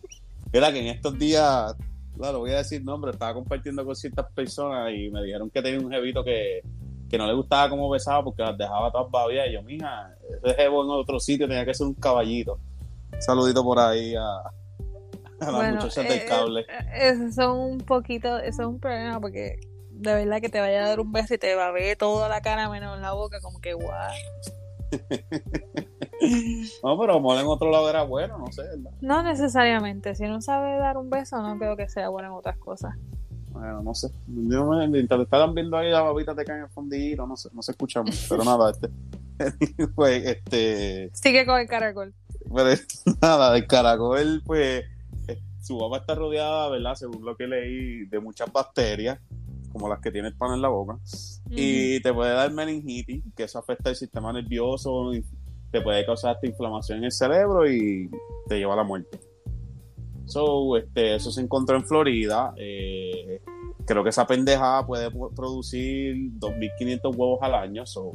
[0.52, 1.74] era que en estos días,
[2.14, 5.80] claro, voy a decir nombre, estaba compartiendo con ciertas personas y me dijeron que tenía
[5.80, 6.60] un jevito que,
[7.08, 9.48] que no le gustaba cómo besaba porque las dejaba todas babias.
[9.48, 10.14] Y yo, mija,
[10.44, 12.58] ese jevo en otro sitio tenía que ser un caballito.
[13.14, 14.52] Un saludito por ahí a, a
[15.40, 16.60] las Bueno, muchachas eh, del cable.
[16.68, 19.58] eh, Eso son un poquito, eso es un problema porque
[20.00, 22.28] de verdad que te vaya a dar un beso y te va a ver toda
[22.28, 24.12] la cara menos la boca, como que guau.
[26.82, 28.90] No, pero amor en otro lado era bueno, no sé, ¿verdad?
[29.00, 32.58] No necesariamente, si no sabe dar un beso no creo que sea bueno en otras
[32.58, 32.94] cosas.
[33.52, 34.08] Bueno, no sé.
[34.26, 37.36] Yo me, mientras te estaban viendo ahí, la babita te cae en el fondillito, no
[37.36, 38.18] sé, no se escucha mucho.
[38.28, 38.90] Pero nada, este.
[39.94, 41.10] Pues, este.
[41.14, 42.14] Sigue con el caracol.
[42.54, 42.70] Pero
[43.22, 44.84] nada, el caracol, pues,
[45.28, 46.94] eh, su baba está rodeada, ¿verdad?
[46.94, 49.18] Según lo que leí, de muchas bacterias,
[49.72, 50.98] como las que tiene el pan en la boca.
[51.50, 55.24] Y te puede dar meningitis, que eso afecta el sistema nervioso, y
[55.70, 58.10] te puede causar esta inflamación en el cerebro y
[58.48, 59.20] te lleva a la muerte.
[60.26, 62.52] So, este, eso se encontró en Florida.
[62.56, 63.40] eh,
[63.86, 67.84] creo que esa pendejada puede pu- producir 2.500 huevos al año.
[67.86, 68.12] So,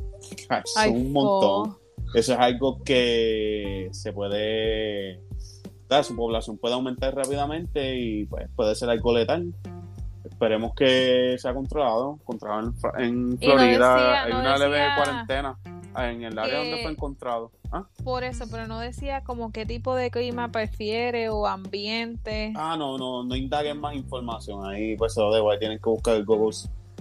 [0.63, 1.73] es un montón.
[1.73, 1.79] po.
[2.13, 5.19] Eso es algo que se puede,
[6.03, 9.53] su población puede aumentar rápidamente y pues puede ser algo letal.
[10.29, 13.95] Esperemos que sea controlado, controlado en, no Florida.
[13.95, 15.57] decía- Hay no una leve decía cuarentena
[15.97, 17.51] en el área que- donde fue encontrado.
[17.71, 17.83] ¿Ah?
[18.03, 22.53] Por eso, pero no decía como qué tipo de clima prefiere o ambiente.
[22.55, 25.89] Ah, no, no, no indaguen más información ahí, pues se lo debo, ahí tienen que
[25.89, 26.55] buscar el Google.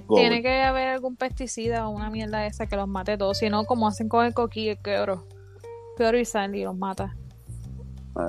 [0.07, 0.23] Google.
[0.23, 3.65] Tiene que haber algún pesticida o una mierda esa que los mate todos, si no
[3.65, 5.27] como hacen con el coquillo, el queoro.
[5.97, 7.17] Queoro y sal y los mata.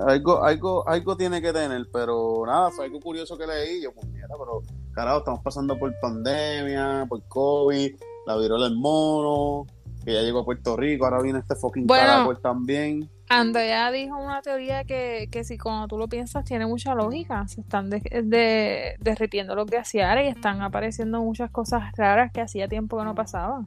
[0.07, 3.83] Algo, algo, algo tiene que tener, pero nada, fue algo curioso que leí.
[3.83, 4.61] Yo, pues mira, pero
[4.95, 9.67] carajo, estamos pasando por pandemia, por COVID, la viruela del mono,
[10.03, 12.05] que ya llegó a Puerto Rico, ahora viene este fucking Bueno.
[12.07, 13.09] caracol también.
[13.27, 17.47] Andrea dijo una teoría que, que si cuando tú lo piensas tiene mucha lógica.
[17.47, 22.67] Se están de- de- derritiendo los glaciares y están apareciendo muchas cosas raras que hacía
[22.67, 23.65] tiempo que no pasaban.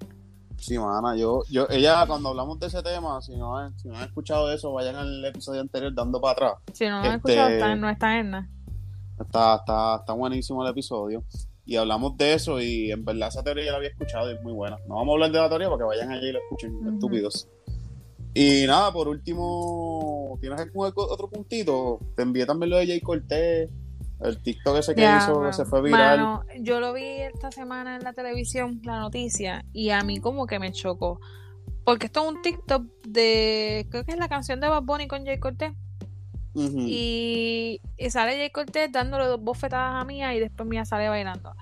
[0.58, 3.96] Sí, mana, yo, yo, ella, cuando hablamos de ese tema, si no, han- si no
[3.96, 6.52] han escuchado eso, vayan al episodio anterior dando para atrás.
[6.72, 8.48] Si no lo han Este- escuchado, están- no están en nada.
[9.20, 11.24] Está, está, está buenísimo el episodio.
[11.64, 14.42] y hablamos de eso y en verdad esa teoría ya la había escuchado y es
[14.42, 14.78] muy buena.
[14.88, 17.48] No vamos a hablar de la teoría para que vayan allí y la escuchen, estúpidos.
[18.34, 21.98] Y nada, por último, ¿tienes algún otro puntito?
[22.14, 23.68] Te envié también lo de Jay Cortés,
[24.20, 25.46] el TikTok ese que hizo, mano.
[25.46, 26.18] que se fue viral.
[26.18, 30.46] Mano, yo lo vi esta semana en la televisión, la noticia, y a mí como
[30.46, 31.20] que me chocó.
[31.84, 35.24] Porque esto es un TikTok de, creo que es la canción de Bad Bunny con
[35.24, 35.72] Jay Cortés.
[36.86, 41.54] Y, y sale Jay Cortés dándole dos bofetadas a Mía y después Mía sale bailando.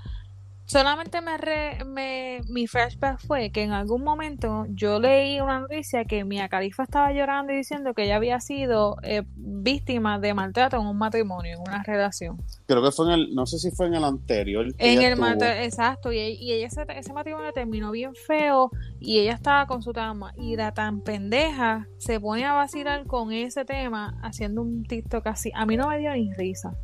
[0.67, 6.05] Solamente me, re- me mi flashback fue que en algún momento yo leí una noticia
[6.05, 10.77] que Mia Khalifa estaba llorando y diciendo que ella había sido eh, víctima de maltrato
[10.77, 12.37] en un matrimonio, en una relación.
[12.67, 14.67] Creo que fue en el, no sé si fue en el anterior.
[14.79, 19.35] En el matrimonio, exacto, y, y ella ese, ese matrimonio terminó bien feo y ella
[19.35, 24.19] estaba con su dama y la tan pendeja se pone a vacilar con ese tema
[24.23, 25.53] haciendo un TikTok así.
[25.55, 26.75] A mí no me dio ni risa.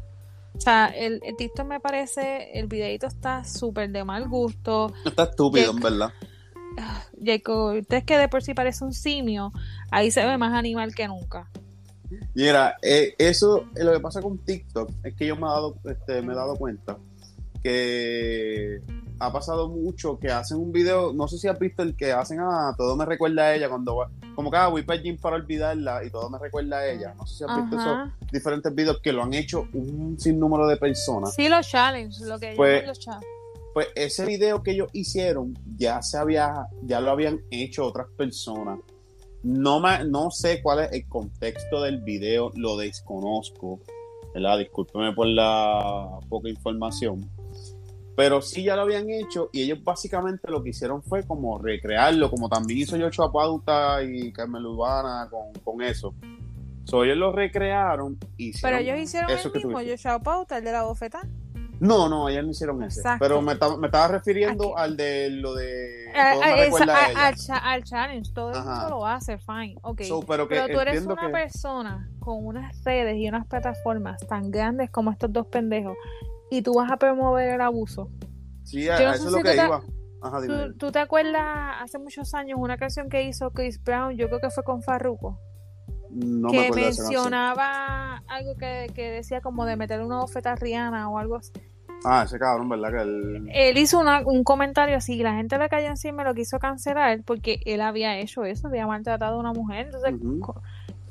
[0.55, 4.93] O sea, el, el TikTok me parece, el videito está súper de mal gusto.
[5.05, 6.12] Está estúpido, Jake- en verdad.
[7.25, 9.53] Jacob, usted que de por sí parece un simio,
[9.91, 11.49] ahí se ve más animal que nunca.
[12.35, 15.77] Mira, eh, eso, eh, lo que pasa con TikTok es que yo me he dado,
[15.85, 16.99] este, me he dado cuenta
[17.62, 18.81] que
[19.23, 22.41] ha pasado mucho que hacen un video, no sé si has visto el que hacen
[22.41, 25.17] a todo me recuerda a ella cuando va, como que ah, voy para el gym
[25.17, 27.15] para olvidarla y todo me recuerda a ella.
[27.15, 27.99] No sé si has visto esos
[28.33, 31.35] diferentes videos que lo han hecho un sinnúmero de personas.
[31.35, 33.29] Sí, los challenges, lo que Pues- los challenges.
[33.75, 38.81] Pues ese video que ellos hicieron ya se había, ya lo habían hecho otras personas.
[39.43, 43.81] No, me, no sé cuál es el contexto del video, lo desconozco,
[44.35, 44.59] ¿verdad?
[44.59, 47.31] Discúlpeme por la poca información.
[48.16, 52.31] Pero sí ya lo habían hecho y ellos básicamente lo que hicieron fue como recrearlo,
[52.31, 56.14] como también hizo Yocho Pauta y Carmen Urbana con, con eso.
[56.85, 60.03] So, ellos lo recrearon y Pero ellos hicieron eso el que mismo, dices.
[60.03, 61.22] yo Pauta, el de la bofeta.
[61.81, 63.01] No, no, ellos no hicieron ese.
[63.01, 63.25] Exacto.
[63.25, 64.83] Pero me, me estaba refiriendo Aquí.
[64.85, 66.12] al de lo de.
[66.14, 69.38] A- todo a- esa- a a- al, cha- al challenge, todo el mundo lo hace,
[69.38, 70.03] fine, ok.
[70.03, 74.51] So, pero Pero tú eres una que- persona con unas redes y unas plataformas tan
[74.51, 75.96] grandes como estos dos pendejos
[76.57, 78.11] y tú vas a promover el abuso.
[78.65, 79.83] Sí, a, yo no a sé eso es si lo que iba.
[80.21, 80.55] Ajá, dime.
[80.69, 84.41] ¿Tú, tú te acuerdas hace muchos años una canción que hizo Chris Brown, yo creo
[84.41, 85.38] que fue con Farruko,
[86.11, 91.09] No me que mencionaba algo que, que decía como de meterle una bofeta a Rihanna
[91.11, 91.53] o algo así.
[92.05, 92.91] Ah, ese cabrón, ¿verdad?
[92.91, 93.49] Que él...
[93.53, 96.59] Él hizo una- un comentario así y la gente le cayó encima y lo quiso
[96.59, 99.87] cancelar porque él había hecho eso, había maltratado a una mujer.
[99.87, 100.61] Entonces, co-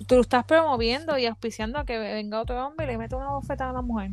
[0.07, 3.29] tú lo estás promoviendo y auspiciando a que venga otro hombre y le mete una
[3.31, 4.11] bofeta a una mujer.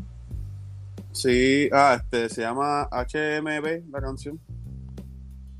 [1.19, 4.39] Sí, ah, este, se llama HMB, la canción.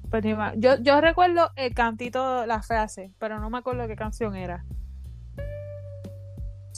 [0.09, 0.25] Pues,
[0.57, 4.65] yo, yo recuerdo el cantito, la frase, pero no me acuerdo qué canción era.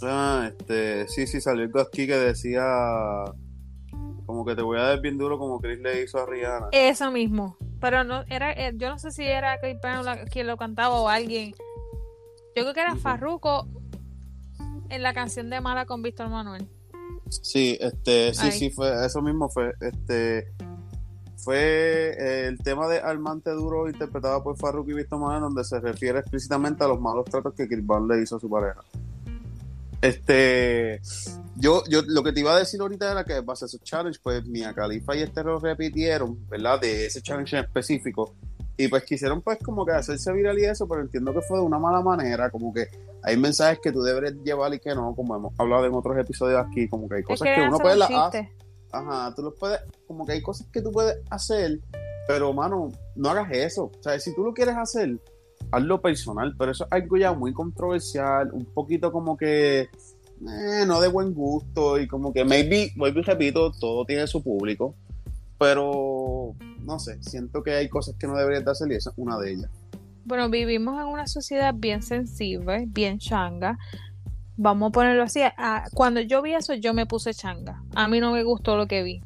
[0.03, 2.63] Ah, este, sí, sí, salió algo aquí que decía
[4.25, 6.69] como que te voy a dar bien duro como Chris le hizo a Rihanna.
[6.73, 7.59] Eso mismo.
[7.83, 11.11] Pero no era, eh, yo no sé si era Chris Brown quien lo cantaba o
[11.11, 11.53] alguien.
[12.57, 12.97] Yo creo que era.
[12.97, 13.69] Farruko
[14.89, 16.67] en la canción de Mala con Víctor Manuel.
[17.31, 18.53] Sí, este, sí, Ay.
[18.53, 20.53] sí, fue, eso mismo fue, este,
[21.37, 25.81] fue eh, el tema de Armante Duro interpretado por Farruko y Víctor Manuel, donde se
[25.81, 28.81] refiere explícitamente a los malos tratos que Chris Brown le hizo a su pareja.
[30.03, 31.01] Este,
[31.57, 34.19] yo, yo, lo que te iba a decir ahorita era que base a esos challenge,
[34.23, 36.81] pues Mia Khalifa y este lo repitieron, ¿verdad?
[36.81, 38.35] De ese challenge en específico.
[38.81, 41.65] Y pues quisieron pues como que hacerse viral y eso, pero entiendo que fue de
[41.67, 42.87] una mala manera, como que
[43.23, 46.65] hay mensajes que tú deberes llevar y que no, como hemos hablado en otros episodios
[46.67, 48.51] aquí, como que hay Es cosas que que uno puede las chiste.
[48.91, 51.79] Ajá, tú los puedes, como que hay cosas que tú puedes hacer,
[52.27, 53.91] pero mano, no hagas eso.
[53.99, 55.21] O sea, si tú lo quieres hacer,
[55.73, 61.03] hazlo personal, pero eso es algo ya muy controversial, un poquito como que eh, no
[61.03, 64.95] de buen gusto y como que maybe, y repito, todo tiene su público,
[65.59, 66.55] pero
[66.91, 69.39] no sé, siento que hay cosas que no deberías de hacer y esa es una
[69.39, 69.71] de ellas.
[70.25, 73.79] Bueno, vivimos en una sociedad bien sensible, bien changa.
[74.57, 75.41] Vamos a ponerlo así.
[75.57, 77.83] ah, Cuando yo vi eso, yo me puse changa.
[77.95, 79.23] A mí no me gustó lo que vi.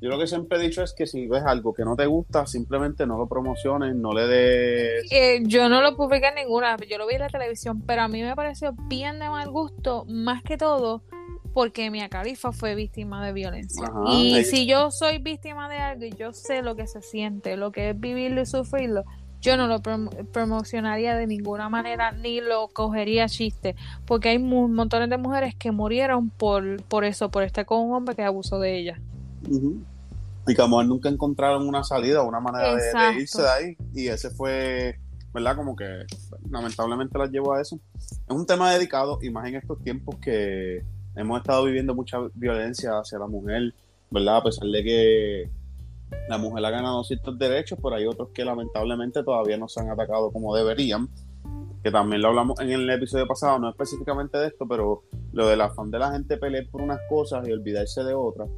[0.00, 2.44] Yo lo que siempre he dicho es que si ves algo que no te gusta,
[2.44, 5.12] simplemente no lo promociones, no le des...
[5.12, 8.08] Eh, yo no lo publiqué en ninguna, yo lo vi en la televisión, pero a
[8.08, 11.04] mí me pareció bien de mal gusto, más que todo
[11.52, 13.86] porque Mia Khalifa fue víctima de violencia.
[13.86, 17.02] Ajá, y ahí- si yo soy víctima de algo y yo sé lo que se
[17.02, 19.04] siente, lo que es vivirlo y sufrirlo,
[19.40, 23.74] yo no lo promo- promocionaría de ninguna manera ni lo cogería chiste,
[24.06, 28.14] porque hay montones de mujeres que murieron por, por eso, por estar con un hombre
[28.14, 29.00] que abusó de ella.
[29.48, 29.82] Ujú.
[30.46, 33.48] Y que a lo mejor nunca encontraron una salida, una manera de- de, irse de
[33.48, 33.76] ahí.
[33.94, 34.98] Y ese fue,
[35.34, 35.56] ¿verdad?
[35.56, 35.86] Como que
[36.48, 37.78] lamentablemente las llevó a eso.
[37.96, 40.84] Es un tema dedicado, y más en estos tiempos que
[41.16, 43.74] hemos estado viviendo mucha violencia hacia la mujer
[44.12, 44.36] ¿verdad?
[44.36, 45.50] A pesar de que
[46.28, 49.90] la mujer ha ganado ciertos derechos, pero hay otros que lamentablemente todavía no se han
[49.90, 51.08] atacado como deberían.
[51.82, 55.60] Que también lo hablamos en el episodio pasado, no específicamente de esto, pero lo del
[55.62, 58.48] afán de la gente pelear por unas cosas y olvidarse de otras.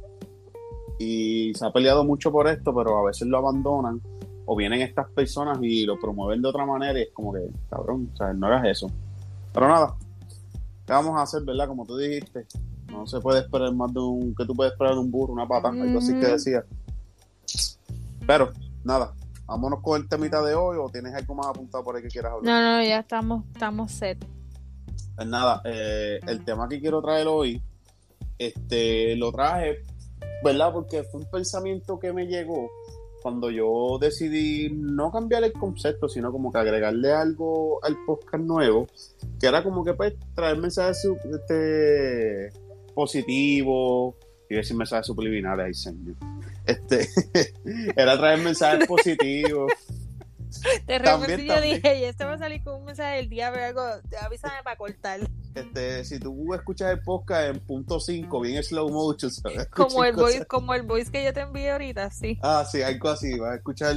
[0.99, 3.99] Y se ha peleado mucho por esto, pero a veces lo abandonan
[4.45, 8.09] o vienen estas personas y lo promueven de otra manera y es como que, cabrón,
[8.13, 8.91] o sea, no hagas eso.
[9.51, 9.95] Pero nada,
[10.85, 11.67] ¿qué vamos a hacer, verdad?
[11.67, 12.45] Como tú dijiste,
[12.91, 15.47] no se puede esperar más de un, que tú puedes esperar de un burro, una
[15.47, 16.63] pata, algo así que decía.
[18.25, 18.51] Pero,
[18.83, 19.13] nada,
[19.45, 22.33] vámonos con el temita de hoy o tienes algo más apuntado por ahí que quieras
[22.33, 22.53] hablar.
[22.53, 24.25] No, no, ya estamos, estamos set.
[25.15, 27.61] Pues nada, eh, el tema que quiero traer hoy,
[28.37, 29.83] este, lo traje,
[30.43, 30.73] ¿verdad?
[30.73, 32.69] Porque fue un pensamiento que me llegó
[33.25, 38.85] cuando yo decidí no cambiar el concepto, sino como que agregarle algo al podcast nuevo,
[39.39, 42.51] que era como que pues traer mensajes este,
[42.93, 44.13] positivos,
[44.47, 46.15] y decir mensajes subliminales, ahí señor.
[46.67, 47.09] Este,
[47.95, 49.71] era traer mensajes positivos.
[50.85, 53.65] De repente yo dije, y este va a salir con un mensaje del día, pero
[53.65, 55.19] algo, avísame para cortar.
[55.53, 59.67] Este, si tú escuchas el podcast en punto 5, bien slow motion, ¿sabes?
[59.71, 62.37] Como el, voice, como el voice que yo te envié ahorita, sí.
[62.41, 63.95] Ah, sí, algo así, vas a escuchar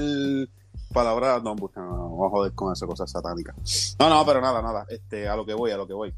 [0.92, 3.96] palabras, no, no, no, vamos a joder con eso, cosas satánicas.
[3.98, 6.14] No, no, pero nada, nada, este, a lo que voy, a lo que voy.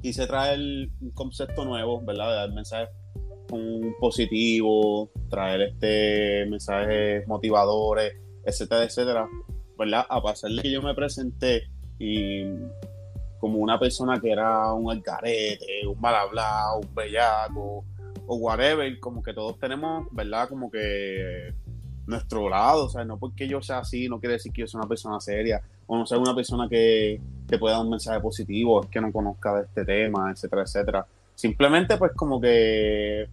[0.00, 0.58] Quise traer
[1.00, 2.30] un concepto nuevo, ¿verdad?
[2.30, 2.88] De dar mensajes
[3.52, 8.14] un positivo, traer este mensajes motivadores,
[8.46, 9.28] etcétera, etcétera,
[9.78, 10.06] ¿verdad?
[10.08, 12.44] A pasar de que yo me presenté y
[13.38, 17.84] como una persona que era un algarete, un mal hablado, un bellaco
[18.26, 20.48] o whatever, como que todos tenemos, ¿verdad?
[20.48, 21.52] Como que
[22.06, 24.80] nuestro lado, o sea, no porque yo sea así, no quiere decir que yo sea
[24.80, 28.82] una persona seria, o no sea una persona que te pueda dar un mensaje positivo,
[28.82, 31.06] es que no conozca de este tema, etcétera, etcétera.
[31.34, 33.28] Simplemente pues como que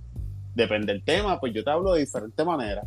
[0.54, 2.86] depende del tema, pues yo te hablo de diferentes maneras.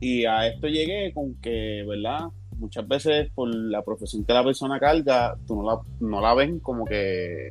[0.00, 2.26] Y a esto llegué con que, ¿verdad?
[2.58, 6.60] Muchas veces por la profesión que la persona carga, tú no la, no la ven
[6.60, 7.50] como que,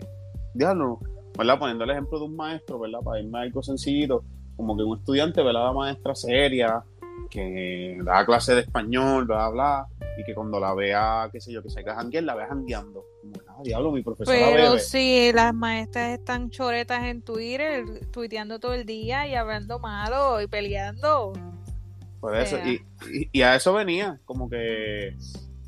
[0.55, 0.99] no
[1.37, 1.59] ¿verdad?
[1.59, 2.99] Poniendo el ejemplo de un maestro, ¿verdad?
[3.03, 4.23] Para irme a algo sencillito,
[4.55, 5.65] como que un estudiante, ¿verdad?
[5.65, 6.83] La maestra seria,
[7.29, 11.61] que da clase de español, bla, bla, y que cuando la vea, qué sé yo,
[11.61, 13.03] que se haga janguear, la vea jangueando.
[13.21, 18.73] Como, ah, diablo, mi profesora Pero si las maestras están choretas en Twitter, tuiteando todo
[18.73, 21.33] el día y hablando malo y peleando.
[22.25, 22.81] Por eso, y,
[23.31, 25.15] y, a eso venía, como que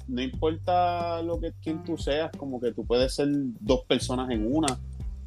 [0.07, 4.55] no importa lo que quien tú seas, como que tú puedes ser dos personas en
[4.55, 4.79] una.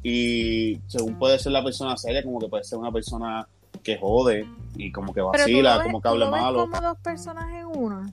[0.03, 3.47] Y según puede ser la persona seria, como que puede ser una persona
[3.81, 6.69] que jode y como que vacila, como que habla malo.
[6.69, 8.11] como dos personas en una.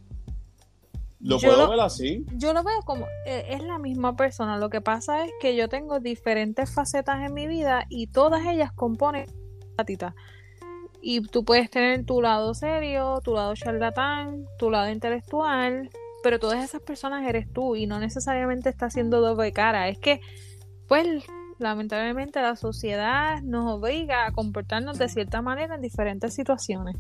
[1.21, 2.25] Lo puedo ver así.
[2.37, 4.59] Yo lo veo como eh, es la misma persona.
[4.59, 8.71] Lo que pasa es que yo tengo diferentes facetas en mi vida y todas ellas
[8.73, 9.27] componen
[9.75, 10.15] patita.
[11.01, 15.91] Y tú puedes tener tu lado serio, tu lado charlatán, tu lado intelectual,
[16.23, 19.89] pero todas esas personas eres tú y no necesariamente estás haciendo doble cara.
[19.89, 20.21] Es que,
[20.89, 21.25] pues,
[21.59, 26.97] lamentablemente la sociedad nos obliga a comportarnos de cierta manera en diferentes situaciones.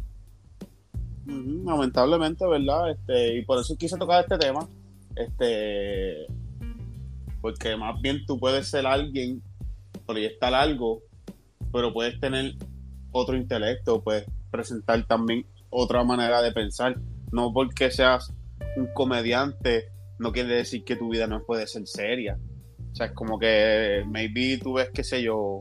[1.26, 2.90] lamentablemente, ¿verdad?
[2.90, 4.66] Este, y por eso quise tocar este tema.
[5.16, 6.26] Este,
[7.40, 9.42] porque más bien tú puedes ser alguien,
[10.06, 11.00] proyectar algo,
[11.72, 12.54] pero puedes tener
[13.12, 16.96] otro intelecto, puedes presentar también otra manera de pensar.
[17.32, 18.32] No porque seas
[18.76, 22.38] un comediante, no quiere decir que tu vida no puede ser seria.
[22.92, 25.60] O sea, es como que maybe tú ves, qué sé yo,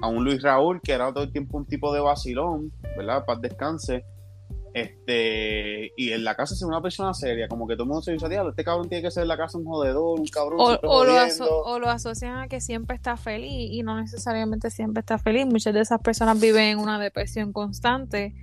[0.00, 3.24] a un Luis Raúl que era todo el tiempo un tipo de vacilón, ¿verdad?
[3.24, 4.04] Paz descanse.
[4.74, 8.12] Este, y en la casa es una persona seria, como que todo el mundo se
[8.12, 10.58] dice, diablo, este cabrón tiene que ser en la casa un jodedor, un cabrón.
[10.58, 11.14] O, o lo,
[11.64, 15.46] o lo asocian a que siempre está feliz y no necesariamente siempre está feliz.
[15.46, 18.34] Muchas de esas personas viven en una depresión constante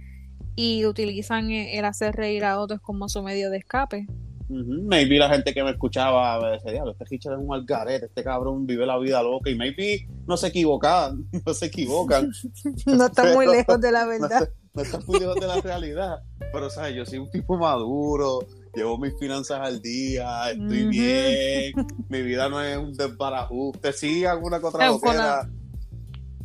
[0.55, 4.07] y utilizan el hacer reír a otros como su medio de escape.
[4.47, 8.23] Maybe la gente que me escuchaba me decía, diablo, este Richard es un algarete, este
[8.23, 9.49] cabrón vive la vida loca.
[9.49, 12.31] Y maybe no se equivocan, no se equivocan.
[12.85, 14.41] no está muy lejos de la verdad.
[14.41, 16.23] No, está muy lejos de la realidad.
[16.51, 16.95] Pero, ¿sabes?
[16.95, 18.39] Yo soy un tipo maduro,
[18.73, 21.73] llevo mis finanzas al día, estoy bien,
[22.09, 23.93] mi vida no es un desbarajuste.
[23.93, 25.49] Sí, alguna que otra loquera.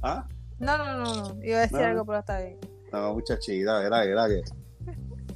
[0.02, 0.26] ¿Ah?
[0.58, 1.44] No, no, no, no.
[1.44, 2.58] Iba a decir algo, pero está bien.
[2.92, 4.42] No, muchachita, era, era que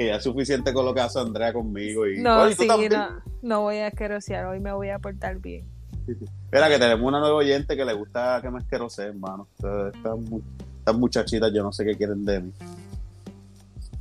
[0.01, 2.07] que ya es suficiente con lo que hace Andrea conmigo.
[2.07, 5.67] Y, no, sí, no, no, voy a asquerosear, hoy me voy a portar bien.
[6.09, 9.49] Espera, que tenemos una nueva oyente que le gusta que me asquerose, hermano.
[9.59, 12.53] Estas, muchachitas, yo no sé qué quieren de mí.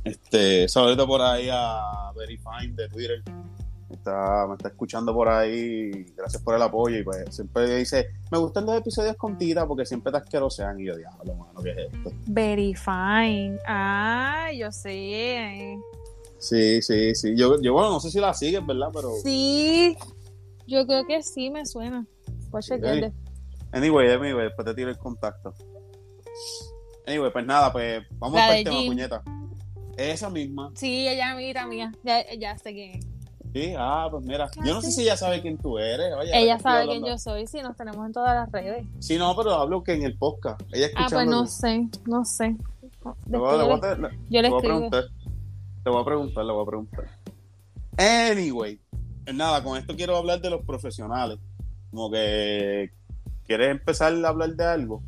[0.04, 3.22] Este, saludito por ahí a Very Fine de Twitter.
[3.90, 6.98] está, me está escuchando por ahí, gracias por el apoyo.
[6.98, 10.80] Y pues siempre dice, me gustan los episodios con Tita porque siempre te asquerosean.
[10.80, 12.12] Y yo, diablo, mano, ¿qué es esto?
[12.26, 13.58] Very fine.
[13.66, 15.78] Ah, yo sé.
[16.38, 17.36] Sí, sí, sí.
[17.36, 18.88] Yo, yo bueno, no sé si la sigues, ¿verdad?
[18.92, 19.10] Pero.
[19.22, 19.96] Sí,
[20.66, 22.06] yo creo que sí me suena.
[23.72, 25.54] Anyway, anyway, después te tiro el contacto.
[27.06, 29.22] Anyway, pues nada, pues vamos La de el tema, puñeta.
[30.00, 30.70] Esa misma.
[30.74, 31.92] Sí, ella amiguita mía.
[32.04, 33.06] Ya, ya sé quién es.
[33.52, 34.48] Sí, ah, pues mira.
[34.64, 36.14] Yo no sé si ella sabe quién tú eres.
[36.14, 37.46] Oye, Ella sabe quién yo soy.
[37.48, 38.86] Sí, nos tenemos en todas las redes.
[39.00, 40.60] Sí, no, pero hablo que en el podcast.
[40.72, 42.56] Ella Ah, pues no sé, no sé.
[43.26, 45.04] Le voy, a- le voy a- Después le- yo le voy a preguntar.
[45.84, 47.04] Le voy a preguntar, le voy a preguntar.
[47.98, 48.80] Anyway,
[49.24, 51.38] pues nada, con esto quiero hablar de los profesionales.
[51.90, 52.90] Como que.
[53.46, 55.02] ¿Quieres empezar a hablar de algo?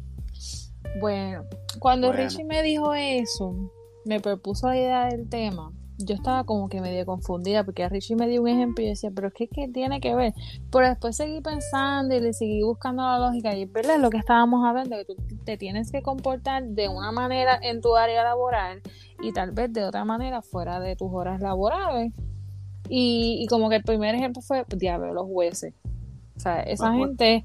[1.00, 1.44] Bueno,
[1.78, 2.24] cuando Bueno.
[2.24, 3.54] Richie me dijo eso,
[4.04, 5.72] me propuso la idea del tema,
[6.04, 9.10] yo estaba como que medio confundida porque Richie me dio un ejemplo y yo decía,
[9.14, 10.34] pero es que ¿qué tiene que ver?
[10.70, 14.18] Pero después seguí pensando y le seguí buscando la lógica y es verdad lo que
[14.18, 18.82] estábamos hablando, que tú te tienes que comportar de una manera en tu área laboral
[19.20, 22.12] y tal vez de otra manera fuera de tus horas laborales.
[22.88, 25.74] Y, y como que el primer ejemplo fue, diablo, los jueces.
[26.36, 27.06] O sea, esa bueno.
[27.06, 27.44] gente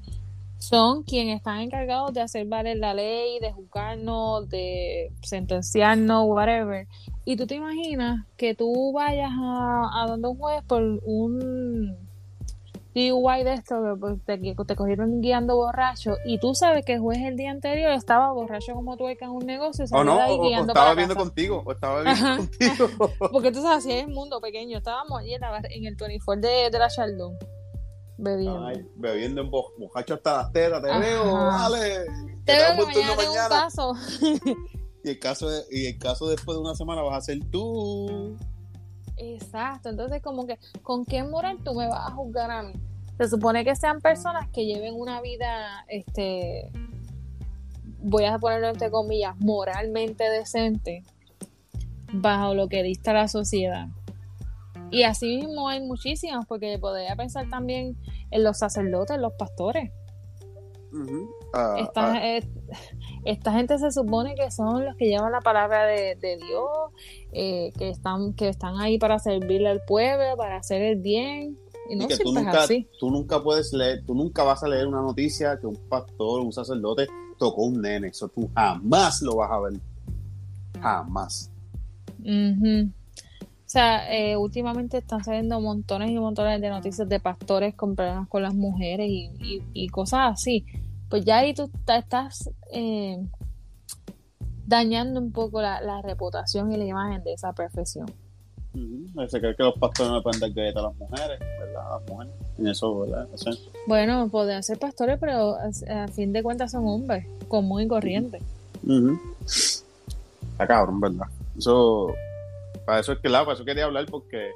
[0.58, 6.86] son quienes están encargados de hacer valer la ley, de juzgarnos, de sentenciarnos, whatever.
[7.24, 11.96] Y tú te imaginas que tú vayas a, a donde un juez por un
[12.94, 16.94] DUI de esto, que pues, te, que te cogieron guiando borracho, y tú sabes que
[16.94, 20.22] el juez el día anterior estaba borracho como tuerca en un negocio O no, de
[20.22, 21.24] ahí o, o guiando estaba viendo casa.
[21.24, 22.88] contigo, o estaba viendo Ajá, contigo.
[23.30, 24.78] Porque tú sabes, así es el mundo pequeño.
[24.78, 27.36] Estábamos allí en, la en el 24 de, de la Chaldón,
[28.18, 28.66] bebiendo.
[28.66, 30.98] Ay, bebiendo en bo- bojacho hasta las tetas, te Ajá.
[31.00, 32.04] veo, dale.
[32.44, 33.48] Te veo mañana tengo un mañana.
[33.48, 33.94] caso.
[35.04, 38.36] Y el caso de- y el caso después de una semana vas a ser tú.
[39.16, 42.72] Exacto, entonces como que, ¿con qué moral tú me vas a juzgar a mí?
[43.16, 46.70] Se supone que sean personas que lleven una vida, este,
[48.00, 51.04] voy a ponerlo entre comillas, moralmente decente,
[52.12, 53.86] bajo lo que dicta la sociedad.
[54.90, 57.96] Y así mismo hay muchísimas, porque podría pensar también
[58.30, 59.90] en los sacerdotes, los pastores.
[61.52, 62.48] Ah, Esta, ah, eh,
[63.24, 66.68] esta gente se supone que son los que llevan la palabra de, de Dios,
[67.32, 71.58] eh, que están que están ahí para servirle al pueblo, para hacer el bien.
[71.90, 72.88] Y y no que tú nunca, así.
[72.98, 76.52] tú nunca puedes leer, tú nunca vas a leer una noticia que un pastor, un
[76.52, 77.06] sacerdote
[77.38, 78.08] tocó un nene.
[78.08, 79.80] Eso tú jamás lo vas a ver.
[80.80, 81.50] Jamás.
[82.20, 82.90] Ujú.
[83.68, 88.26] O sea, eh, últimamente están saliendo montones y montones de noticias de pastores con problemas
[88.28, 90.64] con las mujeres y, y- y cosas así.
[91.10, 93.18] Pues ya ahí tú estás eh,
[94.66, 98.10] dañando un poco la, la reputación y la imagen de esa profesión.
[98.74, 99.28] Ujú.
[99.28, 101.82] Se cree que los pastores no pueden dar galletas a las mujeres, ¿verdad?
[102.00, 102.32] Las mujeres.
[102.58, 103.28] En eso, ¿verdad?
[103.34, 107.82] Eso es- Bueno, podrían ser pastores, pero a, a fin de cuentas son hombres, común
[107.82, 108.40] y corriente.
[108.82, 109.18] Ujú.
[109.44, 111.26] Está cabrón, ¿verdad?
[111.58, 112.14] Eso,
[112.88, 114.52] para eso es que la, para eso quería hablar, porque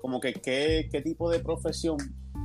[0.00, 1.96] como que qué, qué tipo de profesión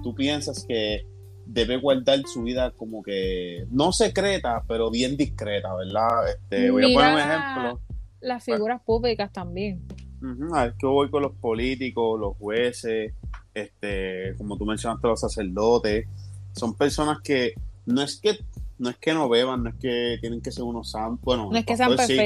[0.02, 1.06] tú piensas que
[1.46, 6.28] debe guardar su vida como que no secreta, pero bien discreta, ¿verdad?
[6.28, 7.80] Este, voy a poner un ejemplo.
[8.20, 9.84] Las figuras públicas también.
[10.24, 13.14] Ujú, A ver, que voy con los políticos, los jueces,
[13.54, 16.08] este, como tú mencionaste, los sacerdotes.
[16.54, 17.54] Son personas que
[17.86, 18.40] no es que
[18.80, 21.22] no es que no beban, no es que tienen que ser unos santos.
[21.22, 22.18] Bueno, No es que sean sí.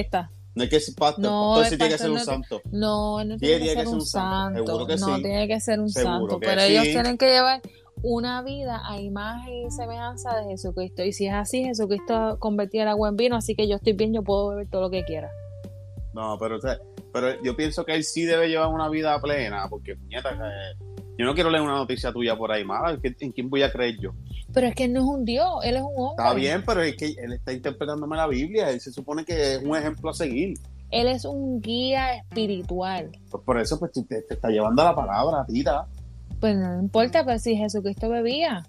[0.54, 2.62] No es que ese pastor, No, pastor sí tiene que ser un santo.
[2.72, 4.66] No, no tiene que ser un santo, santo.
[4.66, 5.22] seguro que no sí.
[5.24, 6.40] tiene que ser un Seguro santo.
[6.40, 7.62] que Pero ellos tienen que llevar
[8.04, 11.04] una vida a imagen y semejanza de Jesucristo.
[11.04, 14.14] Y si es así, Jesucristo convertía el agua en vino, así que yo estoy bien,
[14.14, 15.30] yo puedo beber todo lo que quiera.
[16.14, 16.60] No, pero,
[17.14, 21.28] pero yo pienso que él sí debe llevar una vida plena, porque, puñeta, que yo
[21.28, 22.98] no quiero leer una noticia tuya por ahí mala.
[23.02, 24.12] ¿en ¿En quién voy a creer yo?
[24.52, 26.16] Pero es que él no es un Dios, él es un hombre.
[26.18, 28.72] Está bien, pero es que él está interpretándome la Biblia.
[28.72, 30.58] Él se supone que es un ejemplo a seguir.
[30.90, 33.12] Él es un guía espiritual.
[33.30, 35.86] Pues por eso pues, te, te está llevando la palabra, tita.
[36.40, 38.66] Pues no importa, pero si Jesucristo bebía.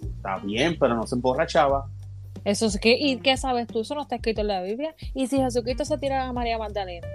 [0.00, 1.90] Está bien, pero no se emborrachaba.
[2.44, 3.80] Eso es que, ¿y qué sabes tú?
[3.80, 4.94] Eso no está escrito en la Biblia.
[5.12, 7.08] ¿Y si Jesucristo se tiraba a María Magdalena?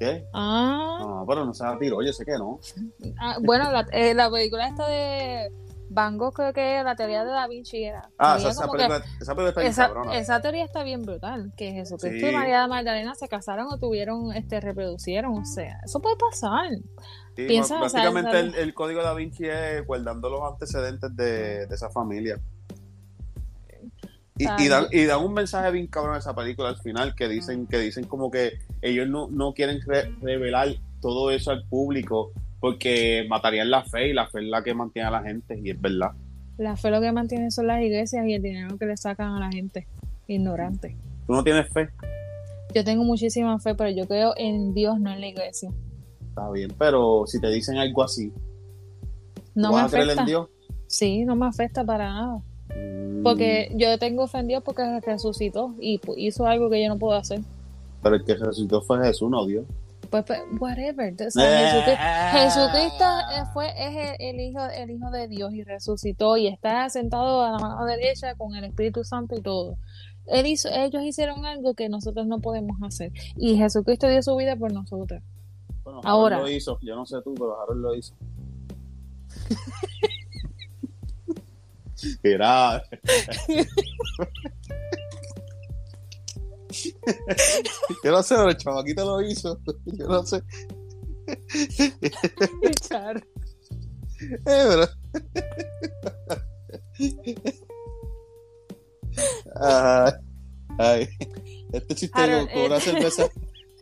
[0.00, 0.24] ¿Qué?
[0.32, 2.58] Ah, No, pero no se tiró, yo sé que no.
[3.20, 5.52] ah, bueno, la, eh, la película esta de
[5.90, 8.08] Van Gogh, creo que la teoría de Da Vinci era.
[8.16, 10.16] Ah, esa, esa como que- película, esa película está bien esa, cabrona.
[10.18, 12.32] esa teoría está bien brutal, que Jesucristo Sí.
[12.32, 16.70] y María Magdalena se casaron o tuvieron, este, reproducieron, o sea, eso puede pasar.
[17.36, 21.74] Sí, piensa, o sea, el, el código da Vinci es guardando los antecedentes de, de
[21.74, 22.40] esa familia.
[24.40, 27.28] Y, y, dan, y dan un mensaje bien cabrón a esa película al final que
[27.28, 30.68] dicen que dicen como que ellos no, no quieren re- revelar
[31.02, 35.08] todo eso al público porque matarían la fe y la fe es la que mantiene
[35.08, 36.12] a la gente y es verdad.
[36.58, 39.40] La fe lo que mantiene son las iglesias y el dinero que le sacan a
[39.40, 39.86] la gente
[40.26, 40.96] ignorante.
[41.26, 41.88] ¿Tú no tienes fe?
[42.74, 45.70] Yo tengo muchísima fe, pero yo creo en Dios, no en la iglesia.
[46.28, 48.32] Está bien, pero si te dicen algo así,
[49.54, 50.22] No ¿tú me vas a creer afecta.
[50.22, 50.48] en Dios?
[50.86, 52.42] Sí, no me afecta para nada.
[53.22, 57.18] Porque yo tengo fe en Dios porque resucitó y hizo algo que yo no puedo
[57.18, 57.40] hacer.
[58.02, 59.66] Pero el que resucitó fue Jesús, no Dios.
[60.08, 61.14] Pues, pues, whatever.
[61.26, 62.02] O sea, Jesucristo,
[62.32, 63.04] Jesucristo
[63.52, 67.52] fue, es el, el hijo, el hijo de Dios y resucitó y está sentado a
[67.52, 69.76] la mano derecha con el Espíritu Santo y todo.
[70.26, 73.12] Él hizo, ellos hicieron algo que nosotros no podemos hacer.
[73.36, 75.22] Y Jesucristo dio su vida por nosotros.
[75.84, 76.38] Bueno, Ahora.
[76.38, 76.78] Lo hizo.
[76.82, 78.14] Yo no sé tú, pero Harold lo hizo.
[82.22, 82.82] Mira.
[88.04, 89.58] Yo no sé, pero el chamaquito lo hizo.
[89.86, 90.42] Yo no sé.
[92.88, 93.20] Claro.
[94.20, 94.88] Eh, pero-
[99.62, 100.12] Ay,
[100.78, 101.08] ay.
[101.72, 102.80] Este chiste con, una eh.
[102.80, 103.28] cerveza.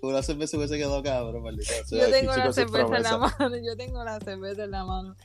[0.01, 2.07] Con una cerveza hubiese quedado cabrón, maldita sea.
[2.07, 3.57] Yo tengo Este la chico sin cerveza en la mano.
[3.57, 5.16] Yo tengo la cerveza en la mano.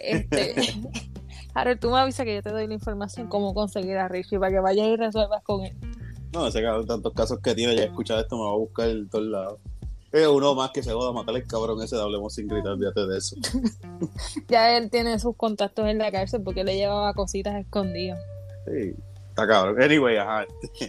[0.00, 0.54] Este,
[1.56, 4.52] Harold, tú me avisas que yo te doy la información cómo conseguir a Richie para
[4.52, 5.74] que vayas y resuelvas con él.
[6.32, 8.88] No, ese cabrón, tantos casos que tiene, ya he escuchado esto, me va a buscar
[8.88, 9.58] en todos lados.
[10.12, 12.76] Es uno más que se joda a matar el cabrón ese, de hablemos sin gritar,
[12.78, 13.36] fíjate de eso.
[14.48, 18.18] Ya él tiene sus contactos en la cárcel porque le llevaba cositas escondidas.
[18.66, 18.94] Sí,
[19.30, 19.80] está cabrón.
[19.82, 20.44] Anyway, ajá.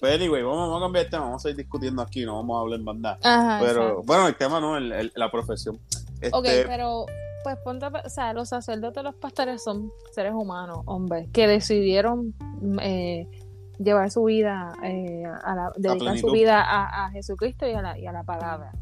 [0.00, 2.58] Pues anyway, vamos, vamos a cambiar de tema, vamos a ir discutiendo aquí, no vamos
[2.58, 3.18] a hablar más nada.
[3.22, 4.02] Ajá, Pero, exacto.
[4.04, 5.80] bueno, el tema no, el- el- la profesión.
[6.20, 7.06] Este, Ok, pero
[7.44, 12.78] pues ponte, o sea, los sacerdotes, los pastores son seres humanos, hombres, que decidieron mm,
[12.80, 13.28] eh,
[13.78, 17.98] llevar su vida, eh, a la, dedicar su vida a, a Jesucristo y a, la,
[17.98, 18.72] y a la palabra.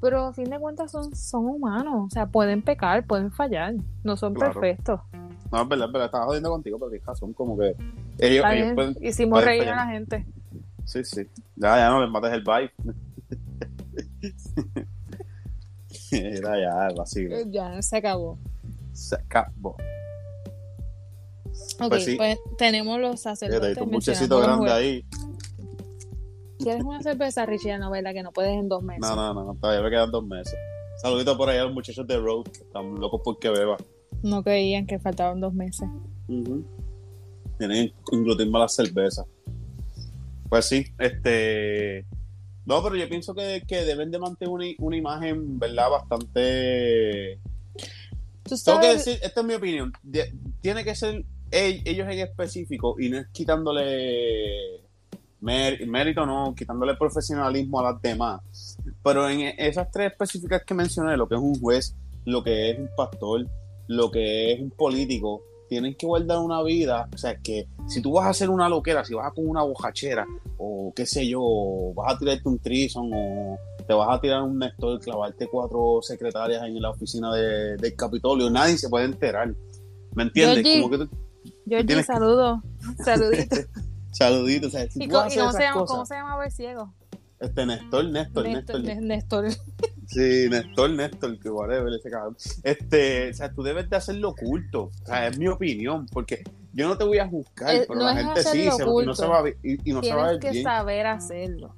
[0.00, 4.16] Pero a fin de cuentas son, son humanos, o sea, pueden pecar, pueden fallar, no
[4.16, 4.52] son Claro.
[4.52, 5.00] perfectos.
[5.52, 7.76] No, es verdad, es verdad, estaba jodiendo contigo, pero tienes razón, como que
[8.18, 8.96] ellos, ellos pueden...
[9.00, 10.26] Hicimos pueden reír a la gente.
[10.84, 11.28] Sí, sí.
[11.56, 12.72] Ya, ya no les mates el vibe.
[16.18, 17.30] Era ya, el vacío.
[17.46, 18.38] Ya, se acabó.
[18.92, 19.76] Se acabó.
[21.80, 22.16] Ok, Pues sí.
[22.16, 23.76] pues tenemos los sacerdotes.
[23.86, 25.04] mencionamos los grande ahí.
[26.58, 27.78] ¿Quieres una cerveza, Richie?
[27.78, 28.12] No, ¿verdad?
[28.12, 29.02] Que no puedes en dos meses.
[29.02, 30.54] No, no, no, todavía me quedan dos meses.
[31.00, 33.76] Saludito por ahí a los muchachos de Road, que están locos porque beba.
[34.22, 35.88] No creían que faltaban dos meses.
[36.26, 39.24] Tienen que incluir más la cerveza.
[40.48, 42.06] Pues sí, este.
[42.66, 45.88] No, pero yo pienso que, que deben de mantener una, una imagen, ¿verdad?
[45.90, 47.38] Bastante.
[48.64, 49.92] Tengo que decir, esta es mi opinión.
[50.02, 54.80] de- tiene que ser ell- ellos en específico y no es quitándole
[55.42, 58.40] mér- mérito, no, quitándole profesionalismo a las demás.
[59.02, 61.94] Pero en esas tres específicas que mencioné, lo que es un juez,
[62.24, 63.46] lo que es un pastor,
[63.88, 67.08] lo que es un político, tienen que guardar una vida.
[67.12, 69.62] O sea, que si tú vas a hacer una loquera, si vas a con una
[69.62, 70.26] bojachera,
[70.58, 71.40] o qué sé yo,
[71.94, 73.56] vas a tirarte un trison, o
[73.86, 78.50] te vas a tirar un Néstor, clavarte cuatro secretarias en la oficina de- del Capitolio,
[78.50, 79.54] nadie se puede enterar.
[80.14, 80.62] ¿Me entiendes?
[80.64, 80.82] Georgie.
[80.82, 81.16] Como que tú-
[81.66, 82.58] Georgie, tienes que- saludos.
[83.04, 83.66] Saluditos.
[84.12, 84.68] saluditos.
[84.68, 86.06] O sea, si ¿Y, tú co- vas a y hacer cómo, se llama, cosas, cómo
[86.06, 86.94] se llamaba el ciego?
[87.40, 88.80] Este Néstor, Néstor, Néstor.
[88.80, 89.50] Néstor, Néstor.
[90.06, 92.36] Sí, Néstor, Néstor, que whatever, ese cabrón.
[92.62, 94.90] Este, o sea, tú debes de hacerlo oculto.
[95.02, 98.14] O sea, es mi opinión, porque yo no te voy a juzgar, pero no la
[98.16, 100.28] gente sí, se- y no se va a ver, y, y no se va a
[100.28, 100.64] Tienes ver que bien.
[100.64, 101.74] saber hacerlo.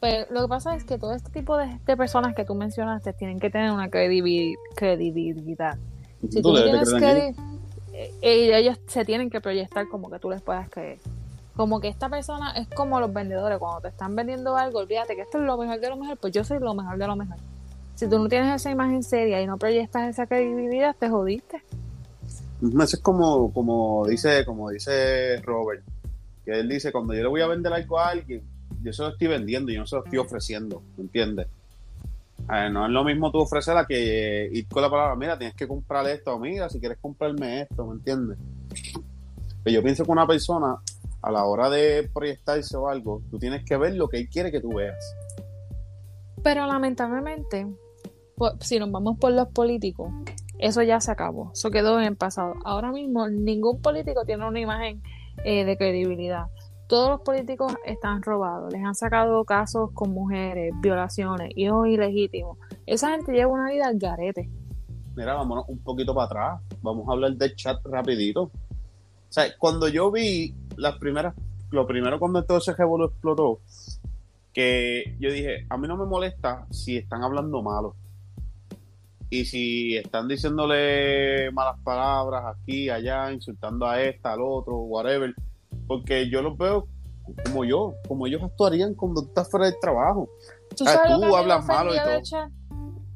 [0.00, 3.12] Pero lo que pasa es que todo este tipo de, de personas que tú mencionaste
[3.14, 5.76] tienen que tener una credibi- credibilidad.
[6.30, 7.36] Si tú, tienes creer en ellos.
[7.36, 10.98] credi- eh, ellos se tienen que proyectar como que tú les puedas creer.
[11.58, 15.22] Como que esta persona es como los vendedores, cuando te están vendiendo algo, olvídate que
[15.22, 17.36] esto es lo mejor de lo mejor, pues yo soy lo mejor de lo mejor.
[17.96, 21.60] Si tú no tienes esa imagen seria y no proyectas esa credibilidad, te jodiste.
[22.62, 25.82] Eso es como, como dice, como dice Robert,
[26.44, 28.44] que él dice, cuando yo le voy a vender algo a alguien,
[28.84, 31.48] yo se lo estoy vendiendo, yo no se lo estoy ofreciendo, ¿me entiendes?
[32.54, 35.56] Eh, no es lo mismo tú ofrecerla que eh, ir con la palabra, mira, tienes
[35.56, 38.38] que comprar esto, mira, si quieres comprarme esto, ¿me entiendes?
[39.64, 40.76] Pero yo pienso que una persona,
[41.28, 44.50] a la hora de proyectarse o algo, tú tienes que ver lo que él quiere
[44.50, 45.14] que tú veas.
[46.42, 47.66] Pero lamentablemente,
[48.60, 50.10] si nos vamos por los políticos,
[50.58, 52.54] eso ya se acabó, eso quedó en el pasado.
[52.64, 55.02] Ahora mismo ningún político tiene una imagen
[55.44, 56.46] eh, de credibilidad.
[56.86, 62.56] Todos los políticos están robados, les han sacado casos con mujeres, violaciones, hijos ilegítimos.
[62.86, 64.48] Esa gente lleva una vida al garete.
[65.14, 66.62] Mira, vámonos un poquito para atrás.
[66.80, 68.44] Vamos a hablar del chat rapidito.
[68.44, 71.34] O sea, cuando yo vi las primeras,
[71.70, 73.60] lo primero cuando todo ese revuelo explotó,
[74.52, 77.94] que yo dije, a mí no me molesta si están hablando malo.
[79.30, 85.34] Y si están diciéndole malas palabras aquí, allá, insultando a esta, al otro, whatever,
[85.86, 86.88] porque yo los veo
[87.44, 90.30] como yo, como ellos actuarían cuando tú estás fuera del trabajo.
[90.74, 92.22] ¿Tú, Ah, tú lo que hablas malo y todo.
[92.22, 92.50] chat?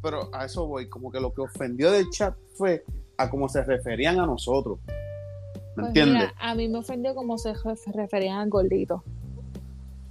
[0.03, 2.85] Pero a eso voy, como que lo que ofendió del chat fue
[3.17, 4.81] a cómo se referían a nosotros.
[5.75, 6.15] ¿Me Pues entiendes?
[6.15, 9.03] mira, a mí me ofendió como se re- referían al gordito.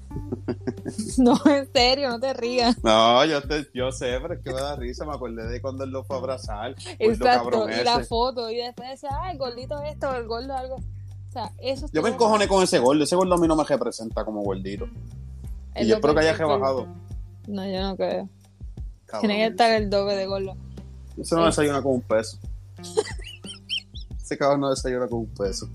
[1.17, 2.83] no, en serio, no te rías.
[2.83, 5.05] No, yo, te- yo sé, pero es que me da risa.
[5.05, 6.75] Me acordé de cuando él lo fue a abrazar.
[6.99, 10.75] Exacto, y la foto, y después decía, ah, el gordito esto, el gordo algo.
[10.75, 13.03] O sea, eso Yo me encojoné con ese gordo.
[13.03, 14.85] Ese gordo a mí no me representa como gordito.
[15.75, 16.87] y yo espero que haya rebajado.
[17.47, 18.27] No, yo no creo.
[19.05, 20.55] Cabrón, Tiene que estar el doble de gordo.
[21.17, 22.37] Ese no desayuna con un peso.
[24.31, 25.67] ese cabrón no desayuna con un peso.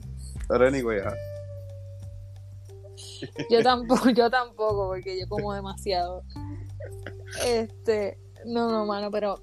[0.48, 1.14] Pero anyway, ajá.
[3.50, 6.22] Yo tampoco, yo tampoco, porque yo como demasiado.
[7.44, 9.40] Este, no, no, mano, pero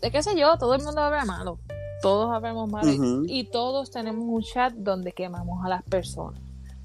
[0.00, 1.58] es que sé yo, todo el mundo habla malo.
[2.00, 2.90] Todos hablamos malo.
[3.26, 6.40] y- todos tenemos un chat donde quemamos a las personas.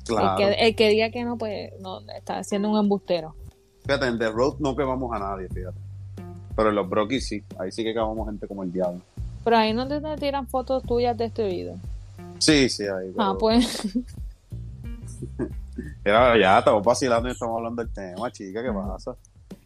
[0.06, 0.44] Claro.
[0.44, 3.36] El, que, el que diga que no, pues no, está haciendo un embustero.
[3.86, 5.78] Fíjate, en The Road no quemamos a nadie, fíjate.
[6.56, 7.44] Pero en los Brockies sí.
[7.60, 9.02] Ahí sí que quemamos gente como el diablo.
[9.44, 11.78] Pero ahí no te, tiran fotos tuyas destruidas.
[12.40, 13.12] Sí, sí, ahí.
[13.18, 13.88] Ah, pues.
[16.06, 19.16] Mira, ya estamos vacilando y estamos hablando del tema, chica, ¿qué pasa?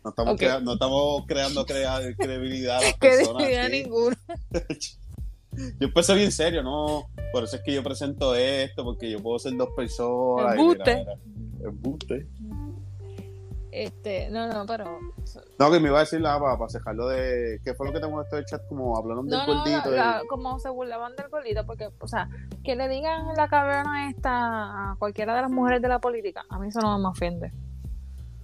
[0.03, 0.39] No estamos, Ok.
[0.39, 2.93] crea- no estamos creando crea- credibilidad a las
[3.65, 3.71] aquí.
[3.71, 4.15] ninguno.
[5.79, 7.05] Yo empecé bien serio, ¿no?
[7.31, 10.53] Por eso es que yo presento esto, porque yo puedo ser dos personas.
[10.57, 10.83] Embuste.
[10.97, 12.27] mira, mira, embuste.
[13.83, 14.99] Este, no, no, pero.
[15.59, 17.59] No, que me iba a decir la para, para cejarlo de.
[17.63, 18.65] ¿Qué fue lo que tengo en este chat?
[18.69, 19.89] Como hablaron del No, no, gordito.
[19.91, 22.29] la- y- la- como se burlaban del gordito, porque, o sea,
[22.63, 26.57] que le digan la cabrona esta a cualquiera de las mujeres de la política, a
[26.59, 27.51] mí eso no me ofende.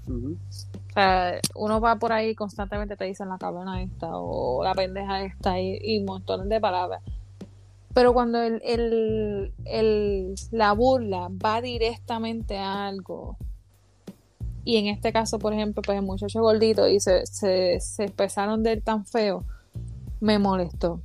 [0.10, 5.24] O sea, uno va por ahí constantemente te dicen la cabrona esta o la pendeja
[5.24, 7.02] esta y, y montones de palabras.
[7.94, 13.38] Pero cuando el, el, el- la burla va directamente a algo,
[14.64, 18.64] y en este caso, por ejemplo, pues el muchacho gordito y se, se, se expresaron
[18.64, 19.44] de él tan feo,
[20.20, 21.02] me molestó.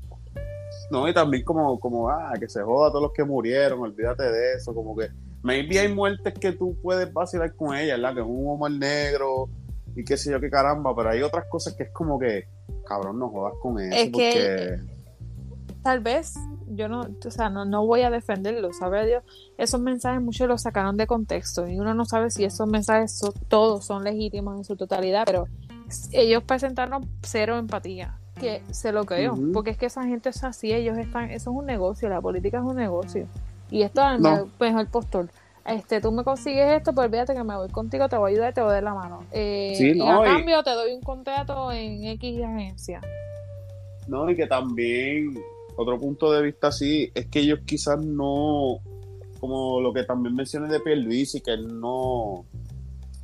[0.91, 4.25] No, y también como, como, ah, que se joda a todos los que murieron, olvídate
[4.25, 5.09] de eso, como que,
[5.43, 8.15] maybe hay muertes que tú puedes vacilar con ella, ¿verdad?
[8.15, 9.49] Que es un humor negro
[9.95, 12.47] y qué sé yo qué caramba, pero hay otras cosas que es como que,
[12.87, 14.96] cabrón, no jodas con eso, Es que-.
[15.87, 16.34] Tal vez,
[16.66, 19.22] yo no, o sea, no, no voy a defenderlo, ¿sabe Dios?
[19.57, 23.32] Esos mensajes muchos los sacaron de contexto y uno no sabe si esos mensajes son-
[23.47, 25.47] todos son legítimos en su totalidad, pero
[26.11, 30.72] ellos presentaron cero empatía, que se lo creo, porque es que esa gente es así,
[30.72, 33.28] ellos están, eso es un negocio, la política es un negocio
[33.70, 34.47] y esto es el No.
[34.59, 35.28] me- mejor postor.
[35.64, 38.53] Este, tú me consigues esto, pues olvídate que me voy contigo, te voy a ayudar,
[38.55, 39.20] te voy a dar la mano.
[39.30, 43.01] Eh, Sí, y no, a y- cambio te doy un contrato en X agencia.
[44.09, 45.37] No, y que también,
[45.77, 48.79] otro punto de vista así, es que ellos quizás no,
[49.41, 52.45] como lo que también mencioné de Pierluisi, que él no,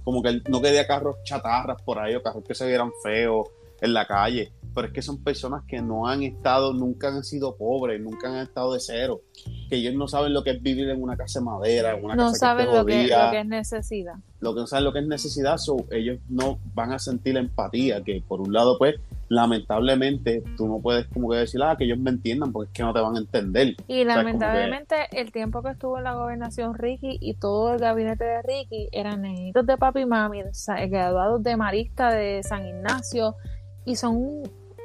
[0.04, 3.48] como que él no quería carros chatarras por ahí o carros que se vieran feos
[3.80, 7.56] en la calle, pero es que son personas que no han estado, nunca han sido
[7.56, 9.22] pobres, nunca han estado de cero,
[9.68, 12.14] que ellos no saben lo que es vivir en una casa de madera, en una
[12.14, 14.14] No casa saben que lo que, lo que es necesidad.
[14.40, 17.40] lo que no saben lo que es necesidad, so, ellos no van a sentir la
[17.40, 18.96] empatía, que por un lado, pues,
[19.32, 22.82] lamentablemente, tú no puedes como que decir, ah, que ellos me entiendan, porque es que
[22.82, 23.76] no te van a entender.
[23.88, 28.24] Y sea, lamentablemente el tiempo que estuvo en la gobernación Ricky y todo el gabinete
[28.24, 30.42] de Ricky eran nenitos de papi y mami,
[30.88, 33.36] graduados de Marista de San Ignacio
[33.84, 34.42] y son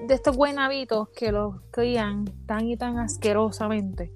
[0.07, 4.11] de estos buenavitos que los crían tan y tan asquerosamente.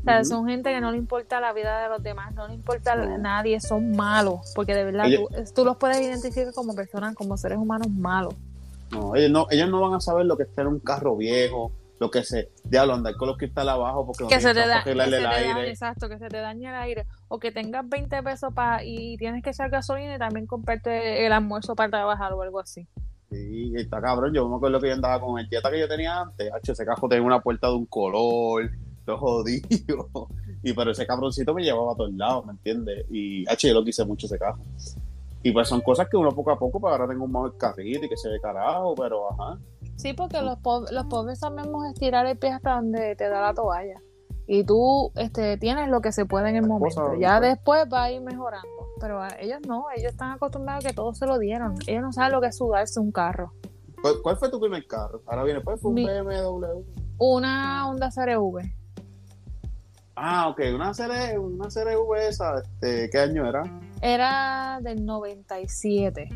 [0.00, 2.52] O sea, son gente que no le importa la vida de los demás, no le
[2.54, 6.74] importa a nadie, son malos, porque de verdad Ellos- tú, tú los puedes identificar como
[6.74, 8.34] personas, como seres humanos malos.
[8.90, 11.72] No, ellos no, ellos no van a saber lo que es tener un carro viejo,
[12.00, 14.68] lo que se, diablo, andar con los cristales abajo, porque no que se tienes te
[14.68, 15.70] da, que se el aire.
[15.70, 19.42] exacto, que se te dañe el aire, o que tengas 20 pesos para y tienes
[19.42, 22.86] que echar gasolina y también comprarte el almuerzo para trabajar o algo así.
[23.30, 24.32] Sí, está cabrón.
[24.32, 26.52] Yo me acuerdo que yo andaba con el Jetta que yo tenía antes.
[26.52, 28.70] Hacho, ese cajo tenía una puerta de un color,
[29.06, 30.08] lo jodido.
[30.62, 33.04] Y pero ese cabroncito me llevaba a todos lados, ¿me entiendes?
[33.10, 34.64] Y H, yo lo quise mucho ese cajo.
[35.44, 38.06] Y pues son cosas que uno poco a poco, pues ahora tengo un mejor carrito
[38.06, 39.58] y que se ve carajo, pero ajá.
[39.96, 43.54] Sí, porque los, po- los pobres sabemos estirar el pie hasta donde te da la
[43.54, 44.00] toalla.
[44.46, 47.14] Y tú este, tienes lo que se puede en el momento.
[47.18, 48.68] ya después va a ir mejorando.
[49.00, 51.74] Pero a ellos no, ellos están acostumbrados a que todo se lo dieron.
[51.86, 53.52] Ellos no saben lo que es sudarse un carro.
[54.02, 55.20] ¿Cuál, cuál fue tu primer carro?
[55.26, 56.64] Ahora viene, pues fue un Mi- BMW.
[57.18, 58.62] Una Honda CRV.
[60.16, 63.62] Ah, ok, una CR, una CRV esa, este, ¿qué año era?
[64.00, 66.28] Era del 97.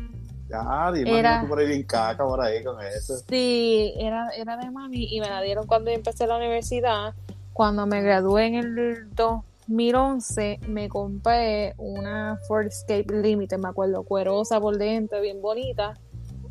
[0.51, 3.17] Ah, era, tú por ahí bien caca por ahí con eso.
[3.29, 7.13] Sí, era, era de mami y me la dieron cuando empecé la universidad.
[7.53, 14.59] Cuando me gradué en el 2011, me compré una Ford Escape Limited, me acuerdo, cuerosa
[14.59, 15.93] por dentro, bien bonita.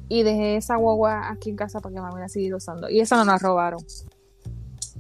[0.09, 2.89] Y dejé esa guagua aquí en casa para que mami la siguiera usando.
[2.89, 3.81] Y esa no la robaron.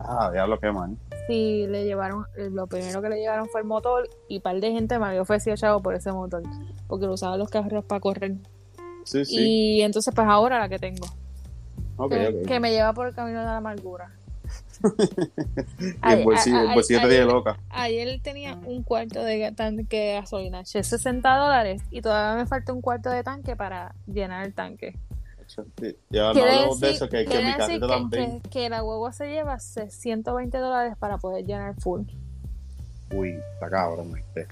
[0.00, 0.96] Ah, diablo, qué mal.
[1.28, 4.72] Sí, le llevaron, lo primero que le llevaron fue el motor y un par de
[4.72, 6.42] gente me había ofrecido chavo por ese motor,
[6.86, 8.36] porque lo usaba los carros para correr.
[9.04, 9.36] Sí, sí.
[9.38, 11.06] Y entonces pues ahora la que tengo.
[12.46, 14.10] que, me lleva por el camino de la amargura.
[16.08, 17.58] el bolsillo, el bolsillo te loca.
[17.68, 22.80] Ayer tenía un cuarto de tanque de gasolina, 60 dólares, y todavía me falta un
[22.80, 24.96] cuarto de tanque para llenar el tanque.
[26.10, 28.40] Ya hablamos de eso, que, que mi carrito también.
[28.42, 32.02] Que, la huevo se lleva 120 dólares para poder llenar full.
[33.14, 34.46] Uy, está cabrón este.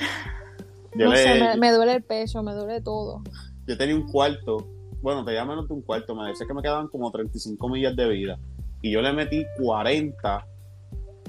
[0.95, 3.23] no sé, me, duele el pecho, me duele todo.
[3.67, 4.67] Yo tenía un cuarto,
[5.03, 7.95] bueno, te llaman menos de un cuarto, me decía que me quedaban como 35 millas
[7.97, 8.39] de vida.
[8.83, 10.47] Y yo le metí 40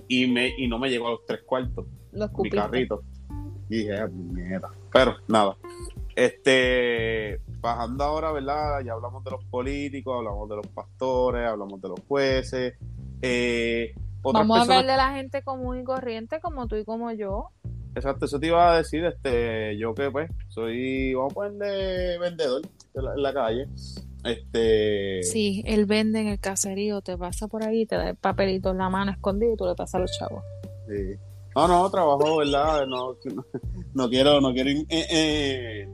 [0.07, 1.85] y, me, y no me llegó a los tres cuartos.
[2.11, 3.01] Los mi carrito.
[3.69, 4.71] Y dije, ah, mierda.
[4.91, 5.57] Pero nada.
[6.17, 8.81] Este, bajando ahora, ¿verdad?
[8.83, 12.73] Ya hablamos de los políticos, hablamos de los pastores, hablamos de los jueces.
[13.21, 13.93] Eh,
[14.23, 17.49] Vamos a hablar de la gente común y corriente como tú y como yo.
[17.93, 22.63] Exacto, eso te iba a decir, este, yo que pues soy, vamos a ponerle vendedor
[22.95, 23.67] en la, calle.
[24.23, 25.21] Este.
[25.21, 28.79] Sí, él vende en el caserío, te pasa por ahí, te da el papelito en
[28.79, 30.43] la mano escondido y tú le pasas a los chavos.
[30.87, 31.15] Sí.
[31.55, 32.87] No, no, trabajo, ¿verdad?
[32.87, 33.15] No,
[33.93, 35.89] no, quiero, no quiero eh, eh,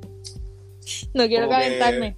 [1.13, 2.17] no quiero calentarme.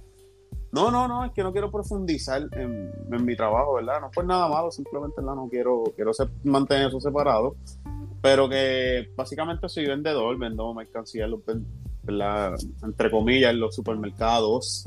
[0.72, 2.92] No, no, no, es que no quiero profundizar en,
[3.24, 4.00] mi trabajo, ¿verdad?
[4.00, 6.12] No fue nada malo, simplemente no quiero, quiero
[6.44, 7.56] mantener eso separado.
[8.20, 11.26] Pero que básicamente soy vendedor, vendo mercancía,
[12.02, 12.54] ¿verdad?
[12.82, 14.86] entre comillas, en los supermercados,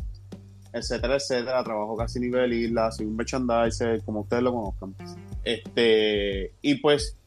[0.73, 1.63] etcétera, etcétera.
[1.63, 4.95] Trabajo casi nivel isla, soy un merchandiser, como ustedes lo conozcan.
[5.43, 7.18] Este, y pues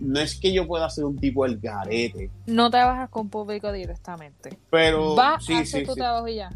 [0.00, 2.30] no es que yo pueda hacer un tipo el garete.
[2.46, 4.58] No trabajas con público directamente.
[4.70, 6.50] Pero vas sí, a hacer tu trabajo y ya.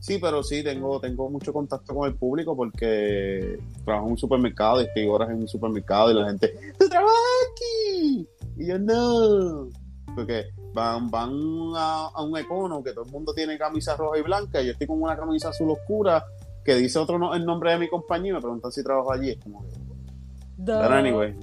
[0.00, 4.80] Sí, pero sí, tengo, tengo mucho contacto con el público porque trabajo en un supermercado
[4.80, 7.14] y estoy horas en un supermercado y la gente, ¡tú trabajas
[7.52, 8.28] aquí!
[8.56, 9.68] Y yo no.
[10.14, 11.30] Porque van, van
[11.74, 14.86] a, un econo que todo el mundo tiene camisa roja y blanca y yo estoy
[14.86, 16.24] con una camisa azul oscura
[16.64, 19.30] que dice otro el nombre de mi compañía y me preguntan si trabajo allí.
[19.30, 19.68] Es como que.
[20.64, 21.34] Pero anyway,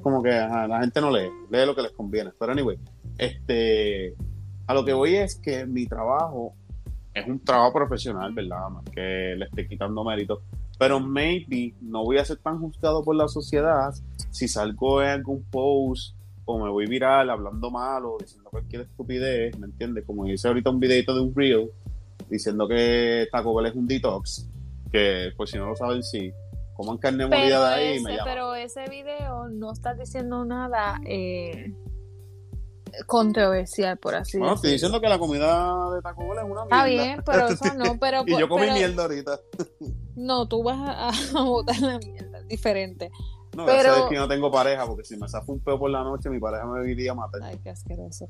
[0.00, 2.30] como que la gente no lee, lee lo que les conviene.
[2.38, 2.78] Pero anyway,
[3.18, 4.14] este,
[4.66, 6.54] a lo que voy es que mi trabajo
[7.12, 8.68] es un trabajo profesional, ¿verdad?
[8.70, 10.42] Más que le esté quitando mérito.
[10.78, 13.92] Pero maybe no voy a ser tan juzgado por la sociedad
[14.30, 19.58] si salgo en algún post o me voy viral hablando mal o diciendo cualquier estupidez,
[19.58, 20.04] ¿me entiendes?
[20.06, 21.70] Como dice ahorita un videito de un reel
[22.28, 24.48] diciendo que Taco Bell es un detox,
[24.90, 26.32] que pues si no lo saben, sí
[26.80, 28.04] coman carne molida de ahí.
[28.24, 31.74] pero ese video no está diciendo nada eh,
[33.06, 34.44] controversial, por así decirlo.
[34.46, 36.64] Bueno, estoy diciendo que la comida de Taco Bell es una mierda.
[36.64, 37.98] Está bien, pero eso no.
[38.00, 39.40] Pero, y yo comí mierda ahorita.
[40.16, 43.10] no, tú vas a, botar la mierda, diferente.
[43.56, 43.96] No, pero...
[43.96, 46.38] es que no tengo pareja, porque si me saco un peo por la noche, mi
[46.38, 47.42] pareja me iría a matar.
[47.42, 48.28] Ay, qué asqueroso.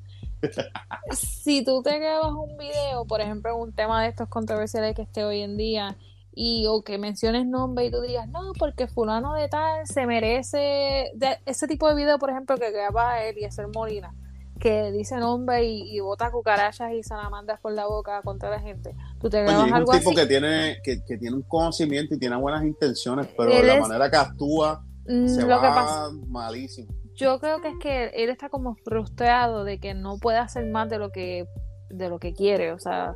[1.13, 5.23] si tú te grabas un video, por ejemplo, un tema de estos controversiales que esté
[5.23, 5.95] hoy en día,
[6.43, 11.12] y o que menciones nombre y tú digas, no, porque fulano de tal se merece
[11.45, 14.14] ese tipo de video, por ejemplo, que graba él y hacer Molina,
[14.59, 18.97] que dice nombre y, bota cucarachas y salamandras por la boca contra la gente.
[19.20, 22.64] Tú te grabas es un tipo que tiene que, tiene un conocimiento y tiene buenas
[22.64, 26.91] intenciones, pero de la manera que actúa mm, se va malísimo.
[27.16, 30.88] Yo creo que es que él está como frustrado de que no puede hacer más
[30.88, 31.45] de lo que
[31.91, 33.12] de lo que quiere, o sea,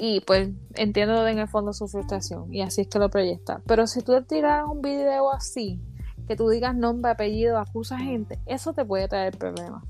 [0.00, 3.60] y pues entiendo en el fondo su frustración y así es que lo proyecta.
[3.66, 5.78] Pero si tú tiras un video así,
[6.26, 9.84] que tú digas nombre, apellido, acusa gente, eso te puede traer problemas.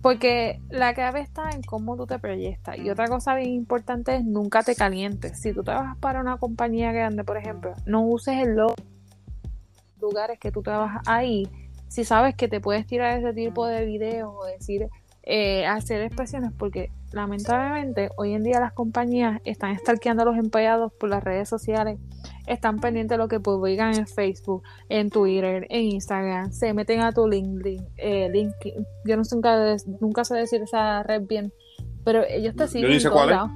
[0.00, 2.78] Porque la clave está en cómo tú te proyectas.
[2.78, 5.40] Y otra cosa bien importante es nunca te calientes.
[5.40, 8.76] Si tú trabajas para una compañía grande, por ejemplo, no uses el logo
[10.00, 11.48] lugares que tú trabajas ahí.
[11.88, 14.88] Si sabes que te puedes tirar ese tipo de videos o decir,
[15.24, 20.92] eh, hacer expresiones, porque lamentablemente hoy en día las compañías están stalkeando a los empleados
[20.92, 21.98] por las redes sociales,
[22.46, 27.12] están pendientes de lo que publican en Facebook, en Twitter, en Instagram, se meten a
[27.12, 31.52] tu LinkedIn, eh, LinkedIn yo no sé nunca, nunca sé decir esa red bien,
[32.04, 33.50] pero ellos te siguen en todos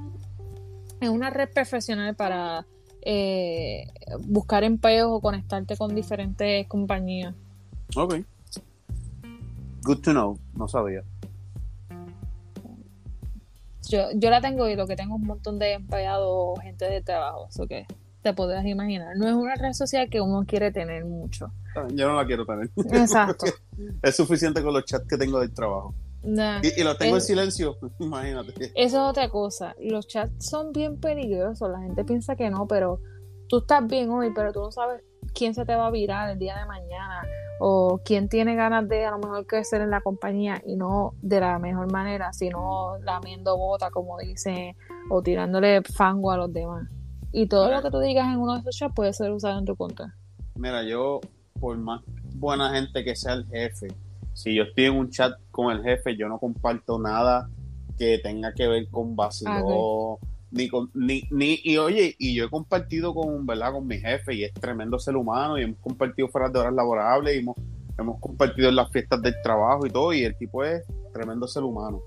[0.99, 2.65] Es una red profesional para
[3.01, 3.87] eh,
[4.25, 7.35] buscar empleos o conectarte con diferentes compañías.
[7.95, 8.15] Ok.
[9.83, 11.03] Good to know, no sabía.
[13.89, 17.47] Yo, yo la tengo y lo que tengo un montón de empleados, gente de trabajo,
[17.49, 17.85] eso que
[18.21, 19.15] te podrás imaginar.
[19.17, 21.51] No es una red social que uno quiere tener mucho.
[21.75, 22.69] Ah, yo no la quiero tener.
[22.75, 23.45] Exacto.
[24.01, 25.93] es suficiente con los chats que tengo del trabajo.
[26.23, 28.53] y, y los tengo en silencio, imagínate.
[28.73, 29.75] Eso es otra cosa.
[29.79, 31.69] Los chats son bien peligrosos.
[31.69, 33.01] La gente piensa que no, pero
[33.49, 36.39] tú estás bien hoy, pero tú no sabes quién se te va a virar el
[36.39, 37.21] día de mañana
[37.59, 41.39] o quién tiene ganas de a lo mejor crecer en la compañía y no de
[41.39, 44.75] la mejor manera, sino lamiendo bota, como dicen,
[45.09, 46.89] o tirándole fango a los demás.
[47.31, 49.65] Y todo lo que tú digas en uno de esos chats puede ser usado en
[49.65, 50.13] tu contra.
[50.55, 51.21] Mira, yo,
[51.59, 52.01] por más
[52.35, 53.87] buena gente que sea el jefe,
[54.33, 57.49] si yo estoy en un chat con el jefe, yo no comparto nada
[57.97, 60.19] que tenga que ver con vacío
[60.53, 63.73] ni con, ni, ni, y oye, y yo he compartido con, ¿verdad?
[63.73, 67.35] con mi jefe, y es tremendo ser humano, y hemos compartido fuera de horas laborables,
[67.35, 67.55] y hemos,
[67.97, 71.63] hemos compartido en las fiestas del trabajo y todo, y el tipo es tremendo ser
[71.63, 72.03] humano.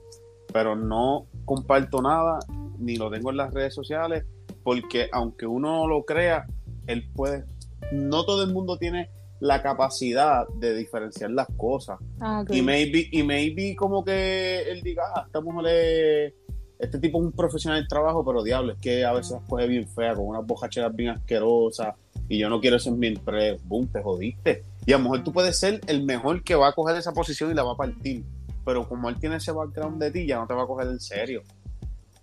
[0.52, 2.38] Pero no comparto nada,
[2.78, 4.24] ni lo tengo en las redes sociales,
[4.62, 6.46] porque aunque uno lo crea,
[6.86, 7.44] él puede,
[7.90, 11.98] no todo el mundo tiene la capacidad de diferenciar las cosas.
[12.20, 16.32] Ah, y maybe, y maybe como que él diga, ah, esta mujer
[16.78, 19.66] este tipo es un profesional del trabajo, pero diablo, es que a veces las coge
[19.66, 21.94] bien fea, con unas bojacheras bien asquerosas,
[22.28, 24.62] y yo no quiero ser mi empresa, boom, te jodiste.
[24.84, 27.50] Y a lo mejor tú puedes ser el mejor que va a coger esa posición
[27.50, 28.24] y la va a partir,
[28.64, 31.00] pero como él tiene ese background de ti, ya no te va a coger en
[31.00, 31.42] serio.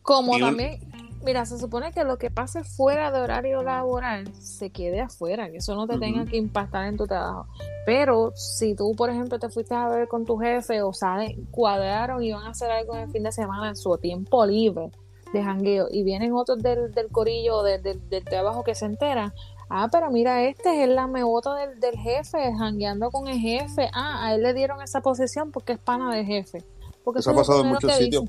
[0.01, 0.79] Como también,
[1.23, 5.57] mira, se supone que lo que pase fuera de horario laboral se quede afuera, que
[5.57, 7.47] eso no te tenga que impactar en tu trabajo.
[7.85, 12.21] Pero si tú, por ejemplo, te fuiste a ver con tu jefe o salen, cuadraron
[12.23, 14.91] y van a hacer algo en el fin de semana en su tiempo libre
[15.33, 19.33] de jangueo y vienen otros del, del corillo del, del, trabajo que se enteran,
[19.69, 24.27] ah, pero mira, este es el lamebota del, del jefe, jangueando con el jefe, ah,
[24.27, 26.63] a él le dieron esa posición porque es pana del jefe.
[27.03, 28.23] Porque eso ha pasado en muchos sitios.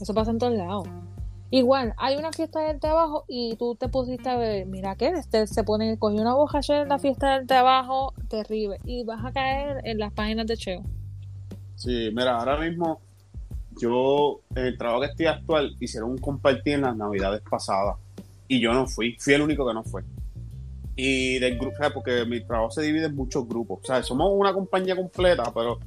[0.00, 0.86] Eso pasa en todos lados.
[1.50, 4.66] Igual, hay una fiesta del trabajo y tú te pusiste a beber.
[4.66, 9.04] Mira que este se pone, cogió una ayer en la fiesta del trabajo terrible y
[9.04, 10.82] vas a caer en las páginas de Cheo.
[11.74, 13.00] Sí, mira, ahora mismo
[13.80, 17.96] yo, en el trabajo que estoy actual, hicieron un compartir en las navidades pasadas
[18.46, 20.02] y yo no fui, fui el único que no fue.
[20.96, 24.52] Y del grupo, porque mi trabajo se divide en muchos grupos, o sea, somos una
[24.52, 25.78] compañía completa, pero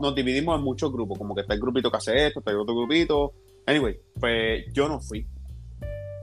[0.00, 2.58] nos dividimos en muchos grupos, como que está el grupito que hace esto, está el
[2.58, 3.32] otro grupito,
[3.66, 5.26] Anyway, pues yo no fui.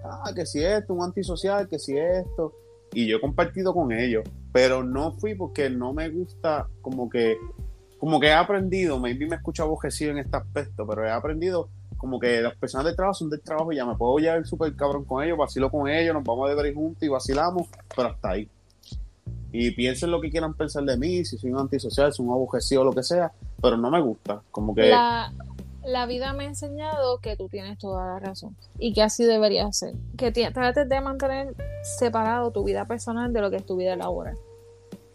[0.04, 2.54] Ah, que si esto, un antisocial, que si esto.
[2.94, 7.38] Y yo he compartido con ellos, pero no fui porque no me gusta como que,
[8.00, 12.20] como que he aprendido, maybe me escucha abojecido en este aspecto, pero he aprendido como
[12.20, 15.06] que las personas de trabajo son del trabajo y ya me puedo llevar súper cabrón
[15.06, 18.50] con ellos, vacilo con ellos, nos vamos a beber juntos y vacilamos, pero hasta ahí.
[19.52, 22.32] Y piensen lo que quieran pensar de mí, si soy un antisocial, si soy un
[22.32, 23.32] abojecido o lo que sea,
[23.62, 24.42] pero no me gusta.
[24.50, 24.92] Como que
[26.06, 29.94] vida me ha enseñado que tú tienes toda la razón y que así debería ser.
[30.18, 34.38] Que trates de mantener separado tu vida personal de lo que es tu vida laboral.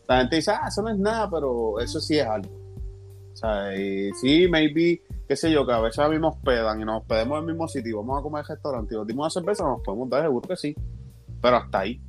[0.08, 2.50] La gente dice, ah, eso no es nada, pero eso sí es algo.
[3.32, 3.70] O sea,
[4.20, 7.38] sí, maybe, qué sé yo, que a veces a mí nos hospedan y nos hospedemos
[7.38, 9.82] en el mismo sitio, vamos a comer el restaurante y nos dimos una cerveza, nos
[9.82, 10.74] podemos dar, seguro que sí.
[11.40, 12.00] Pero hasta ahí.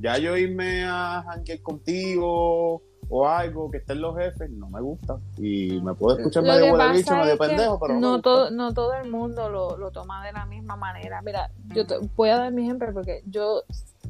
[0.00, 5.18] Ya yo irme a hangar contigo o algo que estén los jefes, no me gusta.
[5.36, 9.10] Y me puedo escuchar medio huele bicho, medio pendejo, pero no, todo, no todo el
[9.10, 11.20] mundo lo, lo, toma de la misma manera.
[11.20, 13.64] Mira, yo te, voy a dar mi ejemplo porque yo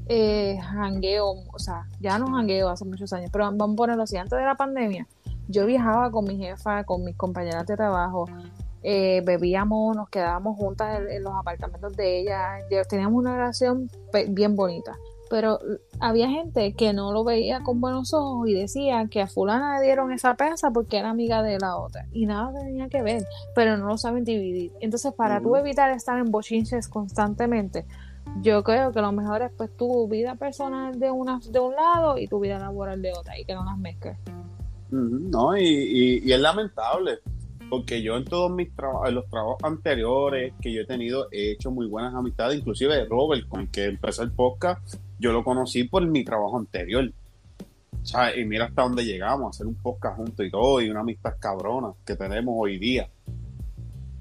[0.06, 4.18] eh, jangueo, o sea, ya no jangueo hace muchos años, pero vamos a ponerlo así,
[4.18, 5.06] antes de la pandemia,
[5.48, 8.26] yo viajaba con mi jefa, con mis compañeras de trabajo,
[8.82, 13.90] eh, bebíamos, nos quedábamos juntas en, los apartamentos de ella, teníamos una relación
[14.28, 14.96] bien bonita
[15.30, 15.60] pero
[16.00, 19.86] había gente que no lo veía con buenos ojos y decía que a fulana le
[19.86, 23.24] dieron esa pesa porque era amiga de la otra y nada tenía que ver,
[23.54, 24.72] pero no lo saben dividir.
[24.80, 27.86] Entonces, para tú evitar estar en bochinches constantemente,
[28.42, 32.18] yo creo que lo mejor es pues tu vida personal de una de un lado
[32.18, 34.16] y tu vida laboral de otra y que no las mezcles.
[34.90, 37.20] No, y, y, es lamentable
[37.68, 41.52] porque yo en todos mis trabajos, en los trabajos anteriores que yo he tenido, he
[41.52, 45.84] hecho muy buenas amistades, inclusive Robert, con el que empecé el podcast, yo lo conocí
[45.84, 47.12] por mi trabajo anterior.
[48.02, 51.00] Sea, y mira hasta dónde llegamos, a hacer un podcast juntos y todo, y una
[51.00, 53.08] amistad cabrona que tenemos hoy día.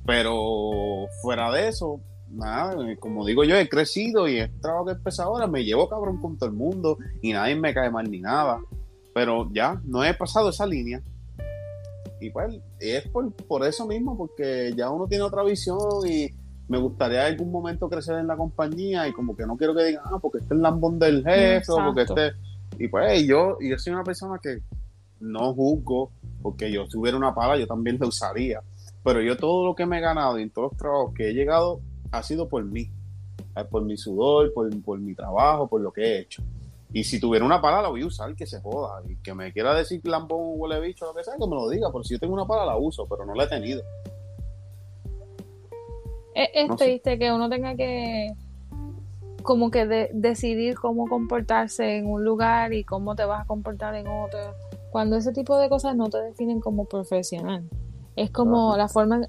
[0.05, 5.21] Pero fuera de eso, nada, como digo yo, he crecido y este trabajo que empecé
[5.21, 8.59] ahora me llevo cabrón con todo el mundo y nadie me cae mal ni nada.
[9.13, 11.01] Pero ya, no he pasado esa línea.
[12.19, 16.29] Y pues es por, por eso mismo, porque ya uno tiene otra visión y
[16.69, 19.85] me gustaría en algún momento crecer en la compañía y como que no quiero que
[19.85, 22.31] digan, ah, porque este es el lambón del jefe, o porque este...
[22.77, 24.59] Y pues yo, yo soy una persona que
[25.19, 26.11] no juzgo,
[26.41, 28.61] porque yo si hubiera una pala yo también la usaría.
[29.03, 31.33] Pero yo todo lo que me he ganado y en todos los trabajos que he
[31.33, 32.91] llegado, ha sido por mí,
[33.71, 36.43] por mi sudor, por, por mi trabajo, por lo que he hecho.
[36.93, 39.01] Y si tuviera una pala, la voy a usar, que se joda.
[39.07, 41.91] Y que me quiera decir lambón, huele bicho, lo que sea, que me lo diga.
[41.91, 43.81] Por si yo tengo una pala, la uso, pero no la he tenido.
[46.53, 48.33] Es, triste que uno tenga que
[49.43, 54.07] como que decidir cómo comportarse en un lugar y cómo te vas a comportar en
[54.07, 54.39] otro.
[54.91, 57.63] Cuando ese tipo de cosas no te definen como profesional.
[58.15, 59.21] Es como la forma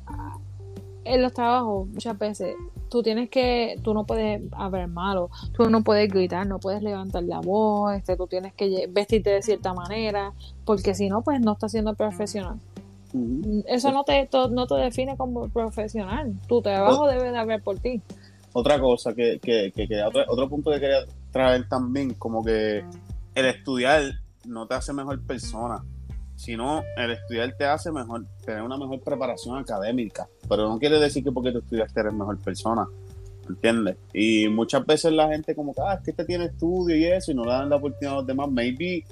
[1.05, 2.55] en los trabajos muchas veces
[2.91, 7.23] tú tienes que, tú no puedes haber malo, tú no puedes gritar, no puedes levantar
[7.23, 10.33] la voz, este, tú tienes que vestirte de cierta manera,
[10.65, 12.59] porque si no, pues no estás siendo profesional.
[13.67, 18.01] Eso no te, no te define como profesional, tu trabajo debe de haber por ti.
[18.53, 22.85] Otra cosa que, que, que, otro, otro punto que quería traer también, como que
[23.35, 24.03] el estudiar
[24.47, 25.83] no te hace mejor persona
[26.41, 31.23] sino el estudiar te hace mejor, tener una mejor preparación académica, pero no quiere decir
[31.23, 32.89] que porque tú estudiaste eres mejor persona,
[33.47, 33.99] ¿entiendes?
[34.15, 37.31] Y muchas veces la gente como que, ah, es que este tiene estudio y eso,
[37.31, 39.05] y no le dan la oportunidad a los demás, maybe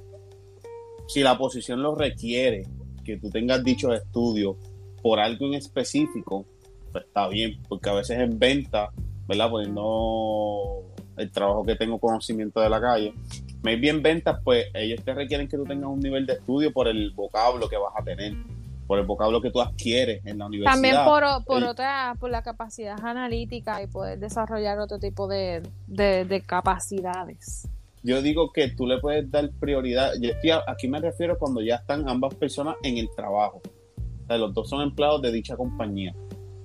[1.06, 2.66] si la posición lo requiere,
[3.08, 4.56] que tú tengas dicho estudio
[5.02, 6.44] por algo en específico,
[6.92, 8.90] pues está bien, porque a veces en venta,
[9.26, 9.48] ¿verdad?
[9.50, 13.14] Poniendo el trabajo que tengo conocimiento de la calle,
[13.62, 16.86] maybe en ventas, pues ellos te requieren que tú tengas un nivel de estudio por
[16.86, 18.34] el vocablo que vas a tener,
[18.86, 20.74] por el vocablo que tú adquieres en la universidad.
[20.74, 25.62] También por, por otra, por la capacidad analítica y poder desarrollar otro tipo de,
[26.46, 27.68] capacidades.
[28.02, 30.12] Yo digo que tú le puedes dar prioridad.
[30.20, 30.30] Yo
[30.66, 33.60] aquí me refiero cuando ya están ambas personas en el trabajo.
[33.64, 36.14] O sea, los dos son empleados de dicha compañía.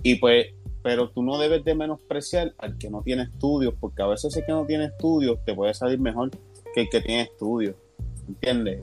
[0.03, 0.47] Y pues,
[0.83, 4.45] pero tú no debes de menospreciar al que no tiene estudios, porque a veces el
[4.45, 6.29] que no tiene estudios te puede salir mejor
[6.73, 7.75] que el que tiene estudios.
[8.27, 8.81] ¿Entiendes?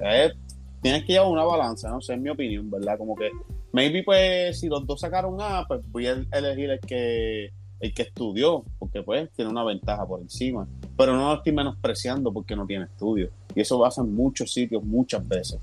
[0.83, 2.97] tienes que llevar una balanza, no sé, en mi opinión, ¿verdad?
[2.97, 3.31] Como que,
[3.73, 7.51] maybe pues si los dos sacaron A, pues voy a elegir el que,
[7.81, 10.67] el que estudió, porque pues tiene una ventaja por encima.
[10.97, 13.31] Pero no lo estoy menospreciando porque no tiene estudios.
[13.55, 15.59] Y eso pasa en muchos sitios muchas veces.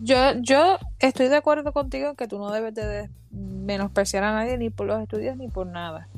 [0.00, 4.58] Yo, yo estoy de acuerdo contigo en que tú no debes de menospreciar a nadie
[4.58, 6.08] ni por los estudios ni por nada.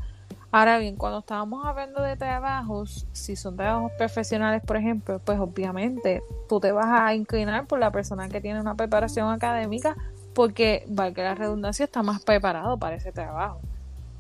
[0.50, 6.22] Ahora bien, cuando estábamos hablando de trabajos, si son trabajos profesionales, por ejemplo, pues obviamente
[6.48, 9.96] tú te vas a inclinar por la persona que tiene una preparación académica
[10.32, 13.60] porque, valga la redundancia, está más preparado para ese trabajo.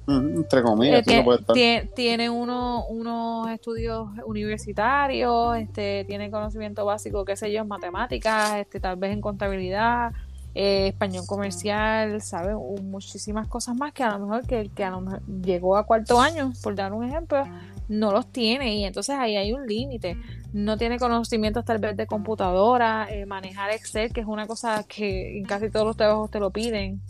[0.06, 7.62] Entre comillas, tiene, tiene uno, unos estudios universitarios, este, tiene conocimiento básico, qué sé yo,
[7.62, 10.12] en matemáticas, este, tal vez en contabilidad,
[10.54, 12.54] eh, español comercial, ¿sabes?
[12.82, 15.84] Muchísimas cosas más que a lo mejor que el que a lo mejor llegó a
[15.84, 17.42] cuarto año, por dar un ejemplo,
[17.88, 20.16] no los tiene y entonces ahí hay un límite.
[20.52, 25.38] No tiene conocimientos tal vez de computadora, eh, manejar Excel, que es una cosa que
[25.38, 27.00] en casi todos los trabajos te lo piden.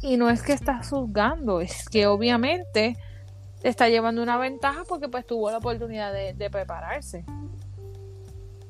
[0.00, 2.96] Y no es que estás juzgando, es que obviamente
[3.60, 7.24] te está llevando una ventaja porque pues tuvo la oportunidad de prepararse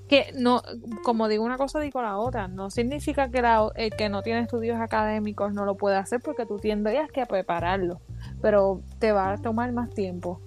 [0.08, 0.62] que no,
[1.04, 2.48] como digo una cosa, digo la otra.
[2.48, 6.46] No significa que la, el que no tiene estudios académicos no lo puede hacer porque
[6.46, 8.00] tú tendrías que prepararlo,
[8.40, 10.40] pero te va a tomar más tiempo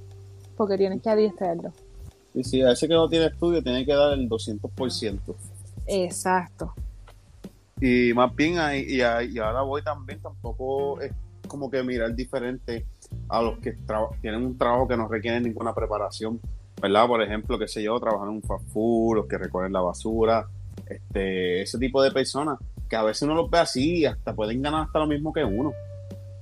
[0.57, 1.71] porque tienes que adiestrarlo.
[2.33, 5.35] Y si a ese que no tiene estudio tiene que dar el 200%.
[5.85, 6.73] Exacto.
[7.81, 11.11] Y más bien, y, y ahora voy también, tampoco es
[11.47, 12.85] como que mirar diferente
[13.27, 13.75] a los que
[14.21, 16.39] tienen un trabajo que no requiere ninguna preparación
[16.81, 17.07] ¿verdad?
[17.07, 20.47] Por ejemplo, qué sé yo, trabajar en un fast food, los que recogen la basura,
[20.87, 22.57] este, ese tipo de personas
[22.89, 25.43] que a veces uno los ve así y hasta pueden ganar hasta lo mismo que
[25.43, 25.69] uno.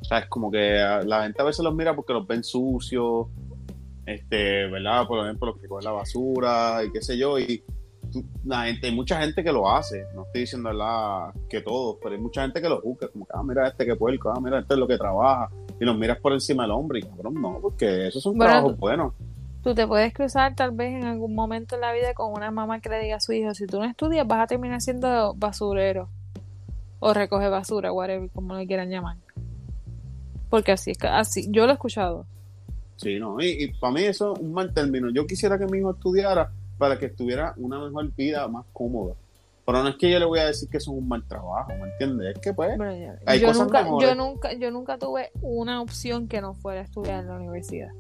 [0.02, 3.28] O sea, es como que la gente a veces los mira porque los ven sucios,
[4.06, 5.06] este, ¿verdad?
[5.06, 7.62] Por ejemplo, los que recogen la basura y qué sé yo, y
[8.46, 11.34] la gente, hay mucha gente que lo hace, no estoy diciendo ¿verdad?
[11.50, 13.96] que todos, pero hay mucha gente que lo busca, como que, ah, mira este que
[13.96, 17.00] puerco, ah, mira este es lo que trabaja, y los miras por encima del hombre,
[17.00, 19.14] y cabrón, no, porque esos son trabajos buenos.
[19.64, 22.80] Tú te puedes cruzar tal vez en algún momento en la vida con una mamá
[22.80, 26.10] que le diga a su hijo, si tú no estudias vas a terminar siendo basurero
[27.00, 29.18] o recoge basura, whatever, como le quieran llamar.
[30.50, 32.26] Porque así es, así, yo lo he escuchado.
[32.96, 35.10] Sí, no, y, para mí eso es un mal término.
[35.10, 39.14] Yo quisiera que mi hijo estudiara para que estuviera una mejor vida más cómoda.
[39.66, 41.72] Pero no es que yo le voy a decir que eso es un mal trabajo,
[41.80, 42.36] ¿me entiendes?
[42.36, 42.72] Es que pues
[43.28, 47.20] hay yo cosas nunca, Yo nunca, yo nunca tuve una opción que no fuera estudiar
[47.20, 47.92] en la universidad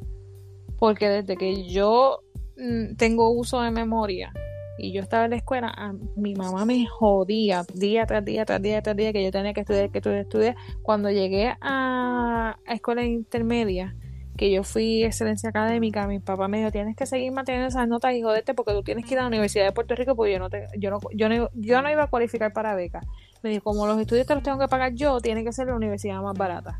[0.79, 2.21] porque desde que yo
[2.57, 4.33] mm, tengo uso de memoria
[4.77, 8.81] y yo estaba en la escuela, mi mamá me jodía día tras día, tras día,
[8.81, 10.55] tras día, que yo tenía que estudiar, que estudiar, estudiar.
[10.81, 13.93] Cuando llegué a, a escuela intermedia,
[14.39, 18.13] que yo fui excelencia académica, mi papá me dijo, tienes que seguir manteniendo esas notas
[18.13, 20.39] y jodete porque tú tienes que ir a la Universidad de Puerto Rico porque yo
[20.39, 23.01] no, te, yo no, yo no, yo no iba a cualificar para beca.
[23.43, 25.75] Me dijo, como los estudios te los tengo que pagar yo, tiene que ser la
[25.75, 26.79] universidad más barata.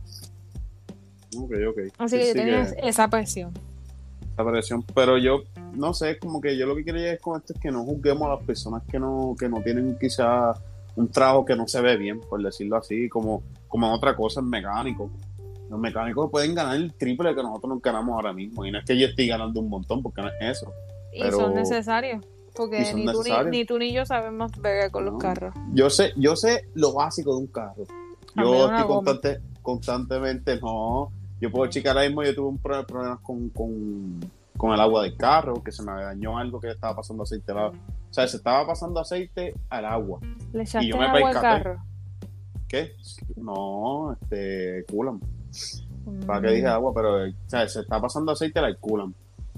[1.36, 1.80] Ok, ok.
[1.98, 3.52] Así que yo tenía esa presión.
[4.32, 5.44] Esa presión, pero yo,
[5.74, 8.26] no sé, como que yo lo que quería decir con esto es que no juzguemos
[8.26, 10.54] a las personas que no, que no tienen quizá
[10.96, 14.50] un trabajo que no se ve bien, por decirlo así, como, como otra cosa en
[14.50, 15.12] mecánico.
[15.70, 18.66] Los mecánicos pueden ganar el triple que nosotros nos ganamos ahora mismo.
[18.66, 20.74] Y no es que yo esté ganando un montón, porque no es eso.
[21.14, 22.26] Y son necesarios.
[22.56, 25.54] Porque ni, Tú, ni, tú ni yo sabemos ver con los carros.
[25.74, 27.84] Yo sé, yo sé lo básico de un carro.
[28.36, 31.12] Yo estoy constante, constantemente, no.
[31.40, 34.20] Yo puedo checar ahora mismo, yo tuve un problema con, con,
[34.58, 37.52] con, el agua del carro, que se me dañó algo que estaba pasando aceite.
[37.54, 37.72] O
[38.10, 40.20] sea, se estaba pasando aceite al agua.
[40.52, 41.84] ¿Le echaste y yo me agua al carro?
[42.68, 42.92] ¿Qué?
[43.38, 45.20] No, este, culan.
[46.26, 46.94] ¿Para qué dije agua?
[46.94, 49.14] Pero, se está pasando aceite al culan.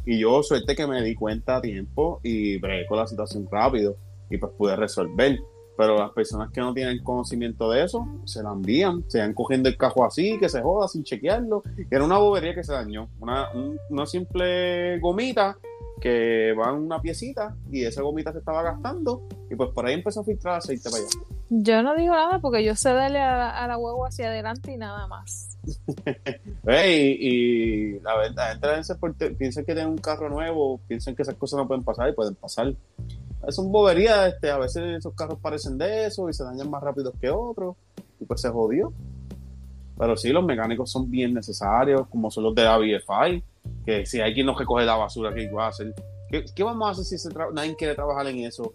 [0.05, 3.97] Y yo suerte que me di cuenta a tiempo y bregué con la situación rápido
[4.29, 5.39] y pues pude resolver.
[5.77, 9.69] Pero las personas que no tienen conocimiento de eso, se la envían, se van cogiendo
[9.69, 11.63] el cajo así, que se joda sin chequearlo.
[11.89, 13.09] Era una bobería que se dañó.
[13.19, 13.49] Una,
[13.89, 15.57] una simple gomita
[15.99, 19.93] que va en una piecita y esa gomita se estaba gastando y pues por ahí
[19.93, 21.40] empezó a filtrar aceite para allá.
[21.53, 25.05] Yo no digo nada porque yo sé darle a, la huevo hacia adelante y nada
[25.07, 25.57] más.
[26.87, 28.87] y, la verdad,
[29.37, 32.35] piensan que tienen un carro nuevo, piensan que esas cosas no pueden pasar y pueden
[32.35, 32.73] pasar.
[33.45, 36.81] Es un bobería, este, a veces esos carros parecen de eso y se dañan más
[36.81, 37.75] rápido que otros
[38.21, 38.93] y pues se jodió.
[39.97, 43.43] Pero sí, los mecánicos son bien necesarios, como son los de la BFI,
[43.85, 45.93] que si hay quien no recoge la basura, ¿qué va a hacer?
[46.29, 48.73] ¿Qué, vamos a hacer si nadie quiere trabajar en eso?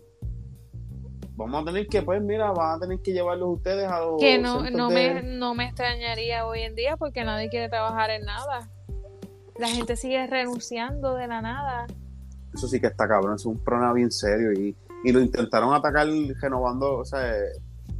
[1.37, 4.18] Vamos a tener que, pues mira, van a tener que llevarlos ustedes a los...
[4.18, 8.24] Que no, no, me, no me extrañaría hoy en día porque nadie quiere trabajar en
[8.24, 8.70] nada.
[9.59, 11.87] La gente sigue renunciando de la nada.
[12.55, 14.74] Eso sí que está cabrón, es un problema bien serio y,
[15.05, 16.09] y lo intentaron atacar
[16.41, 17.34] renovando, o sea,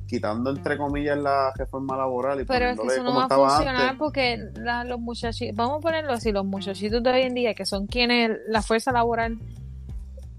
[0.07, 3.99] quitando entre comillas la reforma laboral y pero es que eso no va a funcionar
[3.99, 4.39] porque
[4.87, 8.39] los muchachitos vamos a ponerlo así los muchachitos de hoy en día que son quienes
[8.49, 9.39] la fuerza laboral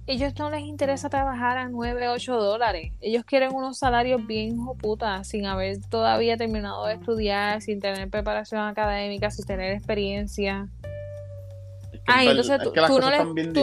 [0.08, 2.93] ellos no les interesa trabajar a 9, 8 dólares.
[3.01, 8.62] Ellos quieren unos salarios bien putas, sin haber todavía terminado de estudiar, sin tener preparación
[8.62, 10.70] académica, sin tener experiencia.
[12.08, 13.53] ah, entonces tú, no les,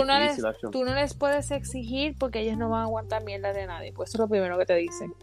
[0.70, 3.95] tú, no les, puedes exigir porque ellos no van a aguantar mierda de nadie.
[3.95, 5.14] Pues eso es lo primero que te dicen.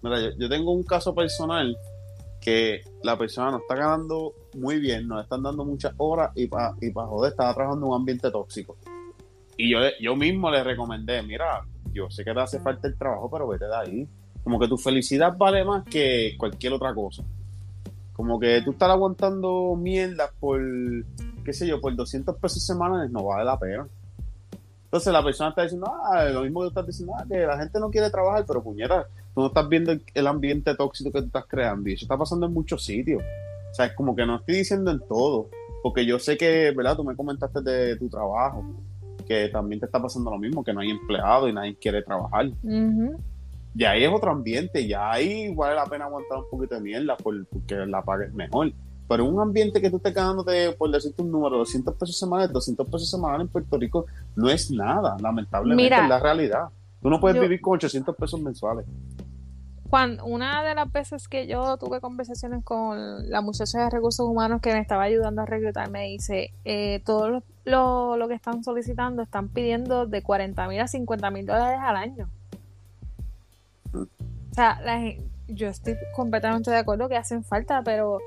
[0.00, 1.76] Mira, yo, tengo un caso personal
[2.40, 6.74] que la persona no está ganando muy bien, nos están dando muchas horas y para
[6.80, 8.78] y pa joder estaba trabajando en un ambiente tóxico.
[9.56, 13.30] Y yo, yo mismo le recomendé, mira, yo sé que te hace falta el trabajo,
[13.30, 14.08] pero vete de ahí.
[14.44, 17.24] Como que tu felicidad vale más que cualquier otra cosa.
[18.12, 20.60] Como que tú estás aguantando mierdas por,
[21.44, 23.88] qué sé yo, por 200 pesos semanales, no vale la pena.
[24.84, 27.58] Entonces la persona está diciendo, ah, lo mismo que tú estás diciendo, ah, que la
[27.58, 31.26] gente no quiere trabajar, pero puñera, tú no estás viendo el, ambiente tóxico que tú
[31.26, 33.22] estás creando y eso está pasando en muchos sitios.
[33.70, 35.50] O sea, es como que no estoy diciendo en todo,
[35.82, 36.96] porque yo sé que, ¿verdad?
[36.96, 38.64] Tú me comentaste de tu trabajo
[39.26, 42.50] que también te está pasando lo mismo, que no hay empleado y nadie quiere trabajar.
[43.78, 47.16] Y ahí es otro ambiente, ya ahí vale la pena aguantar un poquito de mierda
[47.16, 48.72] porque la paga es mejor.
[49.08, 52.86] Pero un ambiente que tú estés ganándote, por decirte un número, 200 pesos semanales, 200
[52.86, 56.68] pesos semanales en Puerto Rico, no es nada, lamentablemente es la realidad.
[57.00, 58.86] Tú no puedes vivir con 800 pesos mensuales.
[59.88, 64.60] Cuando, una de las veces que yo tuve conversaciones con la muchacha de recursos humanos
[64.60, 69.22] que me estaba ayudando a reclutar, me dice, eh, todo lo, lo, que están solicitando
[69.22, 72.30] están pidiendo de 40 mil a 50 mil dólares al año.
[73.94, 74.80] O sea,
[75.48, 78.18] yo estoy completamente de acuerdo que hacen falta, pero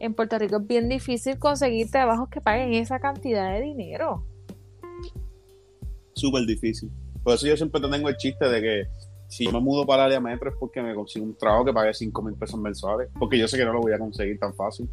[0.00, 4.24] en Puerto Rico es bien difícil conseguir trabajos que paguen esa cantidad de dinero.
[6.14, 6.90] Súper difícil.
[7.22, 8.88] Por eso yo siempre tengo el chiste de que
[9.28, 11.72] si yo me mudo para el área metro es porque me consigo un trabajo que
[11.72, 14.54] pague 5 mil pesos mensuales, porque yo sé que no lo voy a conseguir tan
[14.54, 14.88] fácil.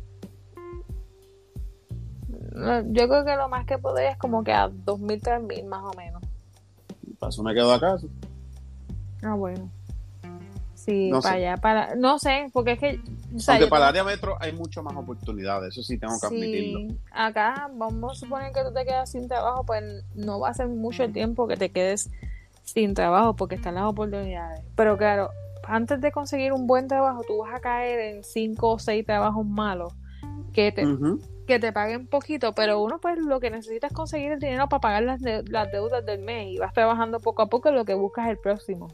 [2.56, 5.66] Yo creo que lo más que podría es como que a 2 mil, 3 mil
[5.66, 6.22] más o menos.
[7.20, 7.98] Para eso me quedo acá.
[9.24, 9.70] Ah, bueno.
[10.76, 11.96] Sí, para allá, para...
[11.96, 13.00] No sé, porque es que...
[13.48, 16.96] Aunque para el área metro hay mucho más oportunidades, eso sí tengo que sí, admitirlo.
[17.12, 19.82] Acá, vamos a suponer que tú te quedas sin trabajo, pues
[20.14, 22.12] no va a ser mucho el tiempo que te quedes
[22.64, 24.62] sin trabajo porque están las oportunidades.
[24.76, 25.30] Pero claro,
[25.68, 29.46] antes de conseguir un buen trabajo, tú vas a caer en cinco o seis trabajos
[29.46, 29.94] malos
[30.54, 30.86] que te,
[31.48, 34.82] que te paguen poquito, pero uno pues lo que necesita es conseguir el dinero para
[34.82, 38.30] pagar las, las deudas del mes y vas trabajando poco a poco lo que buscas
[38.30, 38.88] el próximo.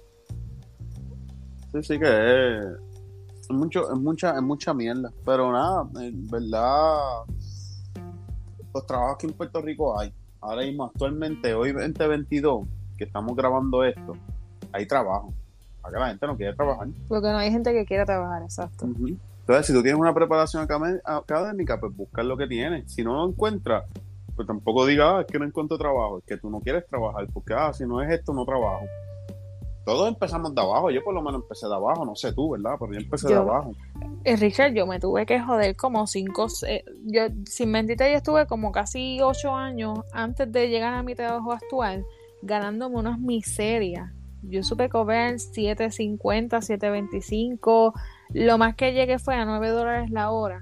[1.71, 6.97] Sí, sí que es, mucho, es mucha, es mucha mierda, pero nada, en verdad
[8.73, 12.67] los trabajos que en Puerto Rico hay, ahora mismo actualmente, hoy 2022,
[12.99, 14.13] que estamos grabando esto,
[14.73, 15.33] hay trabajo.
[15.81, 16.89] Acá la gente no quiere trabajar.
[17.07, 18.85] Porque no hay gente que quiera trabajar, exacto.
[18.85, 20.67] Entonces, si tú tienes una preparación
[21.05, 22.91] académica, pues busca lo que tienes.
[22.91, 23.85] Si no lo encuentras,
[24.35, 27.25] pues tampoco digas, ah, es que no encuentro trabajo, es que tú no quieres trabajar,
[27.33, 28.85] porque, ah, si no es esto, no trabajo.
[29.85, 32.75] Todos empezamos de abajo, yo por lo menos empecé de abajo, no sé tú, ¿verdad?
[32.79, 33.71] Pero yo empecé de abajo.
[34.23, 36.47] Eh, Richard, yo me tuve que joder como cinco,
[37.05, 41.53] yo sin mentirte, yo estuve como casi ocho años antes de llegar a mi trabajo
[41.53, 42.05] actual
[42.41, 44.11] ganándome unas miserias.
[44.41, 47.93] Yo supe cobrar 7.50, 7.25,
[48.33, 50.59] lo más que llegué fue a 9 dólares la hora.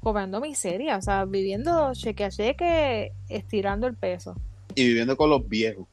[0.00, 4.34] Cobrando miseria, o sea, viviendo cheque a cheque, estirando el peso.
[4.74, 5.86] Y viviendo con los viejos.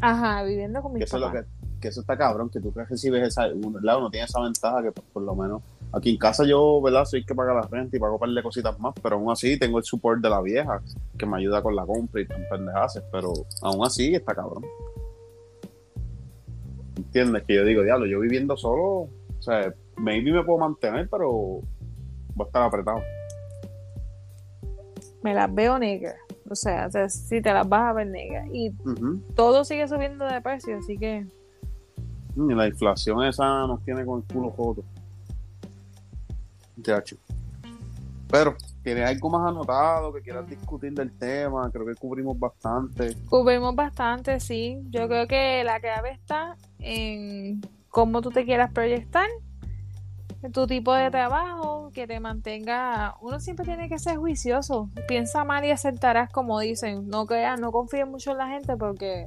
[0.00, 1.32] Ajá, viviendo con mis que eso,
[1.80, 3.48] que, eso está cabrón, que tú recibes esa.
[3.48, 5.62] Uno tiene esa ventaja que por lo menos
[5.92, 7.04] aquí en casa yo, ¿verdad?
[7.04, 9.58] Soy que paga la renta y pago un par de cositas más, pero aún así
[9.58, 10.80] tengo el support de la vieja
[11.18, 14.64] que me ayuda con la compra y con pendejaces, pero aún así está cabrón.
[16.96, 17.44] ¿Entiendes?
[17.44, 21.64] Que yo digo, diablo, yo viviendo solo, o sea, maybe me puedo mantener, pero voy
[22.38, 23.00] a estar apretado.
[25.22, 26.14] Me las veo negra.
[26.48, 28.44] O sea, si te las vas a ver negra.
[28.52, 28.72] Y
[29.34, 31.26] todo sigue subiendo de precio, así que.
[32.36, 34.84] Y la inflación esa nos tiene con el culo joto.
[38.30, 41.68] Pero, ¿tienes algo más anotado que quieras discutir del tema?
[41.72, 43.16] Creo que cubrimos bastante.
[43.28, 44.78] Cubrimos bastante, sí.
[44.90, 49.26] Yo creo que la clave está en cómo tú te quieras proyectar,
[50.52, 53.16] tu tipo de trabajo, que te mantenga.
[53.20, 54.88] Uno siempre tiene que ser juicioso.
[55.08, 57.08] Piensa mal y aceptarás, como dicen.
[57.08, 59.26] No creas, no confíes mucho en la gente porque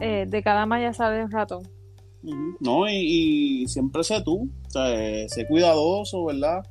[0.00, 1.77] eh, de cada malla sale un ratón.
[2.22, 6.64] No, y, siempre sé tú, o sea, eh, sé cuidadoso, ¿verdad?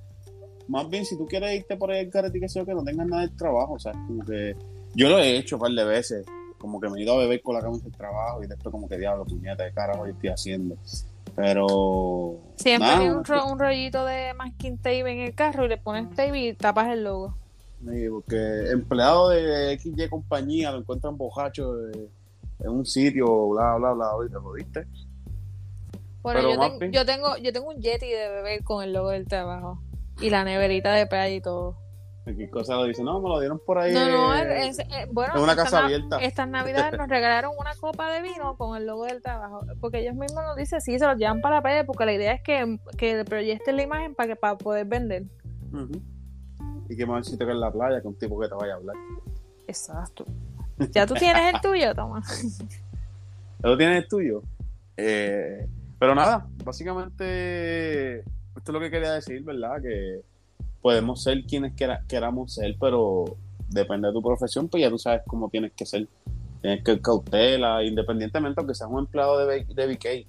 [0.67, 3.07] Más bien, si tú quieres irte por ahí el carrete que sea que no tengas
[3.07, 4.55] nada de trabajo, o sea, como que
[4.93, 6.25] yo lo he hecho un par de veces,
[6.57, 8.89] como que me he ido a beber con la camisa del trabajo y después como
[8.89, 10.75] que diablo, puñeta de carajo yo estoy haciendo.
[11.35, 12.39] Pero...
[12.55, 16.53] Siempre hay un, rollito de masking tape en el carro y le pones tape y
[16.55, 17.37] tapas el logo.
[17.85, 21.75] Sí, porque empleado de XY compañía lo encuentran bojacho
[22.59, 24.87] en un sitio, bla, bla, bla, y te jodiste.
[26.33, 29.81] Bueno, yo, tengo, yo tengo un Yeti de bebé con el logo del trabajo.
[30.19, 31.77] Y la neverita de playa y todo.
[32.25, 33.01] ¿Qué cosa lo dice?
[33.03, 33.93] No, me lo dieron por ahí.
[33.93, 34.77] No, no, es,
[35.11, 35.35] bueno.
[35.35, 36.17] Es una casa abierta.
[36.17, 39.61] Estas navidades nos regalaron una copa de vino con el logo del trabajo.
[39.79, 42.33] Porque ellos mismos nos dicen, sí, se lo llevan para la playa porque la idea
[42.33, 45.23] es que, que proyecten la imagen para, que, para poder vender.
[46.89, 48.75] Y que más si que en la playa que un tipo que te vaya a
[48.75, 48.95] hablar.
[49.65, 50.25] Exacto.
[50.91, 52.59] ¿Ya tú tienes el tuyo, Tomás?
[53.63, 54.41] ¿Ya tú tienes el tuyo?
[54.97, 55.67] Eh,
[55.99, 58.25] pero nada, básicamente esto
[58.65, 59.81] es lo que quería decir, ¿verdad?
[59.81, 60.21] Que
[60.81, 61.73] podemos ser quienes
[62.07, 63.25] queramos ser, pero
[63.69, 66.07] depende de tu profesión, pues ya tú sabes cómo tienes que ser.
[66.61, 70.27] Tienes que cautela, independientemente aunque seas un empleado de, de BK.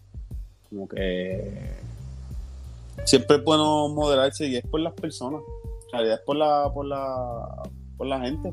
[0.69, 1.73] Como que
[3.05, 5.41] siempre es bueno moderarse y es por las personas.
[5.87, 7.63] En realidad es por la, por la,
[7.97, 8.53] por la gente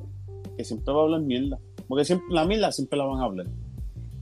[0.58, 1.60] que siempre va a hablar mierda.
[1.88, 3.48] Porque siempre, la mierda siempre la van a hablar.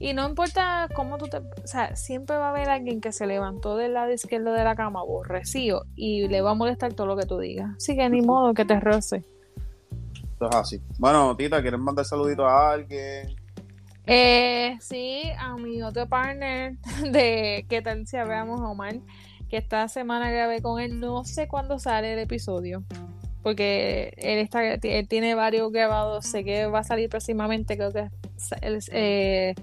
[0.04, 1.38] Y no importa cómo tú te...
[1.38, 4.76] O sea, siempre va a haber alguien que se levantó del lado izquierdo de la
[4.76, 7.70] cama aborrecido y le va a molestar todo lo que tú digas.
[7.78, 9.24] Así que ni modo que te roce.
[10.42, 10.82] Es así.
[10.98, 13.34] Bueno, Tita, ¿quieres mandar saluditos a alguien?
[14.04, 16.76] Eh, sí, a mi otro partner
[17.10, 18.96] de ¿Qué tal si hablamos, Omar?
[19.48, 21.00] Que esta semana grabé con él.
[21.00, 22.84] No sé cuándo sale el episodio
[23.42, 28.08] porque él está él tiene varios grabados sé que va a salir próximamente creo que
[28.90, 29.54] eh,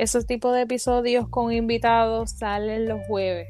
[0.00, 3.48] esos tipos de episodios con invitados salen los jueves.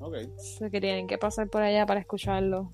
[0.00, 0.16] Ok.
[0.36, 2.72] Se que tienen que pasar por allá para escucharlo.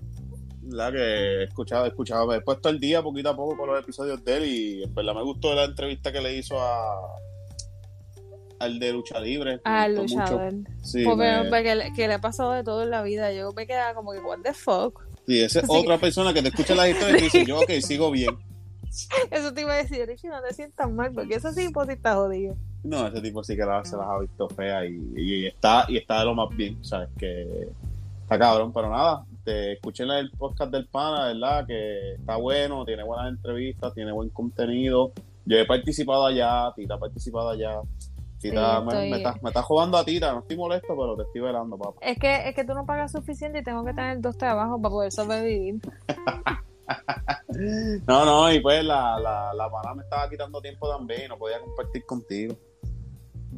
[0.63, 3.69] La que he escuchado, he escuchado, me he puesto el día poquito a poco con
[3.69, 7.15] los episodios de él y en verdad me gustó la entrevista que le hizo a
[8.59, 9.61] al de lucha libre.
[9.63, 10.53] Al luchador.
[10.81, 13.31] Sí, Porque que, le ha pasado de todo en la vida.
[13.31, 15.03] Yo me quedaba como que, what the fuck.
[15.27, 18.09] Sí, esa es otra persona que te escucha las historias y dice, yo, ok, sigo
[18.09, 18.35] bien.
[19.31, 22.15] Eso te iba a decir, Richie, no te sientas mal, porque eso sí, pues está
[22.15, 22.57] jodido.
[22.87, 26.19] No, ese tipo sí que la, se las ha visto fea y, está y está
[26.19, 27.09] de lo más bien, ¿sabes?
[27.17, 27.67] Que
[28.21, 31.67] está cabrón, pero nada, te escuchen el podcast del pana, ¿verdad?
[31.67, 35.11] Que está bueno, tiene buenas entrevistas, tiene buen contenido.
[35.45, 37.81] Yo he participado allá, Tita ha participado allá.
[38.39, 41.77] Tita, me, me, estás, me jugando a Tita, no estoy molesto, pero te estoy velando,
[41.77, 41.99] papá.
[42.01, 44.91] Es que, es que tú no pagas suficiente y tengo que tener dos trabajos para
[44.91, 45.81] poder sobrevivir.
[48.07, 51.59] no, no, y pues la, la, la pana me estaba quitando tiempo también no podía
[51.59, 52.55] compartir contigo.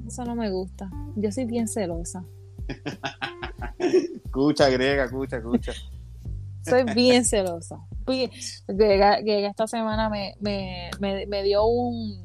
[0.10, 0.90] Eso no me gusta.
[1.18, 2.26] Yo soy bien celosa.
[3.77, 5.72] escucha, griega, escucha, escucha.
[6.68, 7.77] Soy bien celosa.
[8.07, 12.23] que esta semana me, me, me, me dio un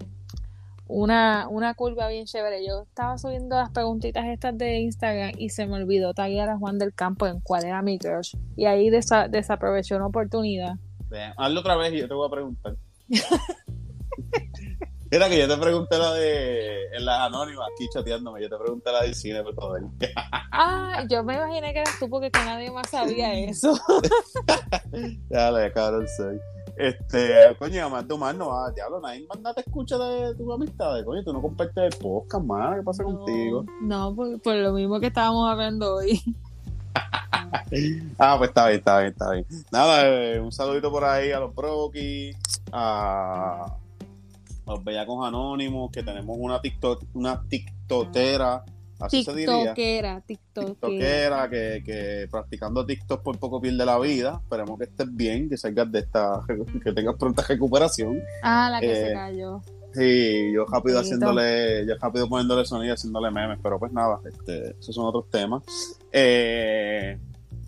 [0.86, 2.66] una, una curva bien chévere.
[2.66, 6.78] Yo estaba subiendo las preguntitas estas de Instagram y se me olvidó taguear a Juan
[6.78, 8.34] del Campo en cuál era mi crush.
[8.56, 10.76] Y ahí desa desaproveché una oportunidad.
[11.36, 12.76] hazlo otra vez y yo te voy a preguntar.
[15.14, 18.90] Era que yo te pregunté la de en las anónimas, aquí chateándome, yo te pregunté
[18.90, 19.80] la del cine, por favor.
[20.50, 23.78] ah, yo me imaginé que eras tú porque que nadie más sabía eso.
[25.28, 26.40] Dale, cabrón soy.
[26.76, 30.52] Este, coño, más de más no va, diablo, nadie más nada te escucha de tus
[30.52, 33.64] amistades, coño, tú no compartes el podcast, más, ¿qué pasa contigo?
[33.82, 36.20] No, por, por, lo mismo que estábamos hablando hoy.
[38.18, 39.46] ah, pues está bien, está bien, está bien.
[39.70, 42.32] Nada, eh, un saludito por ahí a los Broki,
[42.72, 43.76] a
[44.66, 48.64] los Bellacos Anónimos, que tenemos una TikTok, una TikTokera
[49.00, 49.74] Así se diría.
[49.74, 54.40] TikTokera, TikTokera, que, que practicando TikTok por poco pierde la vida.
[54.42, 56.40] Esperemos que estés bien, que salgas de esta,
[56.82, 58.22] que tengas pronta recuperación.
[58.42, 59.62] Ah, la que se eh, cayó.
[59.92, 64.94] Sí, yo rápido haciéndole, yo rápido poniéndole sonido, haciéndole memes, pero pues nada, este, esos
[64.94, 65.62] son otros temas.
[66.10, 67.16] Eh,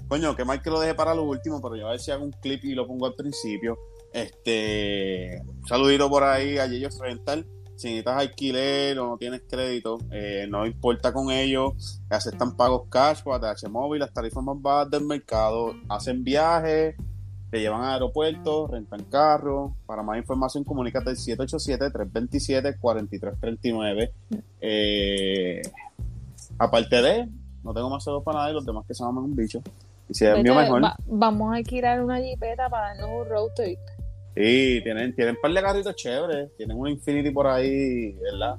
[0.08, 2.24] coño, que mal que lo deje para lo último, pero yo a ver si hago
[2.24, 3.78] un clip y lo pongo al principio.
[4.16, 9.98] Este, un saludito por ahí a Yello Rental si necesitas alquiler o no tienes crédito,
[10.10, 14.90] eh, no importa con ellos, aceptan pagos cash o ATH móvil, las tarifas más bajas
[14.90, 16.96] del mercado, hacen viajes,
[17.50, 19.70] te llevan a aeropuertos, rentan carros.
[19.84, 24.10] Para más información, comunícate al 787-327-4339.
[24.60, 25.62] Eh,
[26.58, 27.28] aparte de,
[27.62, 29.60] no tengo más celos para nadie, los demás que se llaman un bicho.
[30.08, 30.80] Y si es mío mejor.
[31.06, 33.78] vamos a alquilar una jipeta para darnos un road trip.
[34.36, 36.54] Sí, tienen, tienen un par de carritos chéveres.
[36.58, 38.56] Tienen un Infinity por ahí, ¿verdad?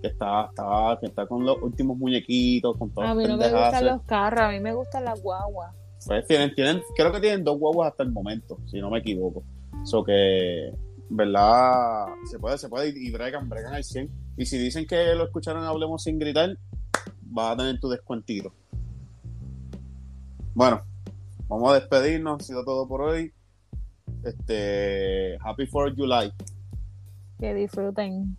[0.00, 3.86] Que está, está, que está con los últimos muñequitos, con A mí no me gustan
[3.86, 5.74] los carros, a mí me gustan las guaguas.
[6.06, 9.42] Pues tienen, tienen, creo que tienen dos guaguas hasta el momento, si no me equivoco.
[9.82, 10.72] Eso que,
[11.10, 12.06] ¿verdad?
[12.30, 14.08] Se puede, se puede, y bregan, bregan al 100.
[14.36, 16.56] Y si dicen que lo escucharon Hablemos sin gritar,
[17.36, 18.54] va a tener tu descuentito.
[20.54, 20.82] Bueno,
[21.48, 23.34] vamos a despedirnos, ha sido todo por hoy.
[24.24, 26.32] Este, Happy 4 July.
[27.38, 28.36] Que disfruten.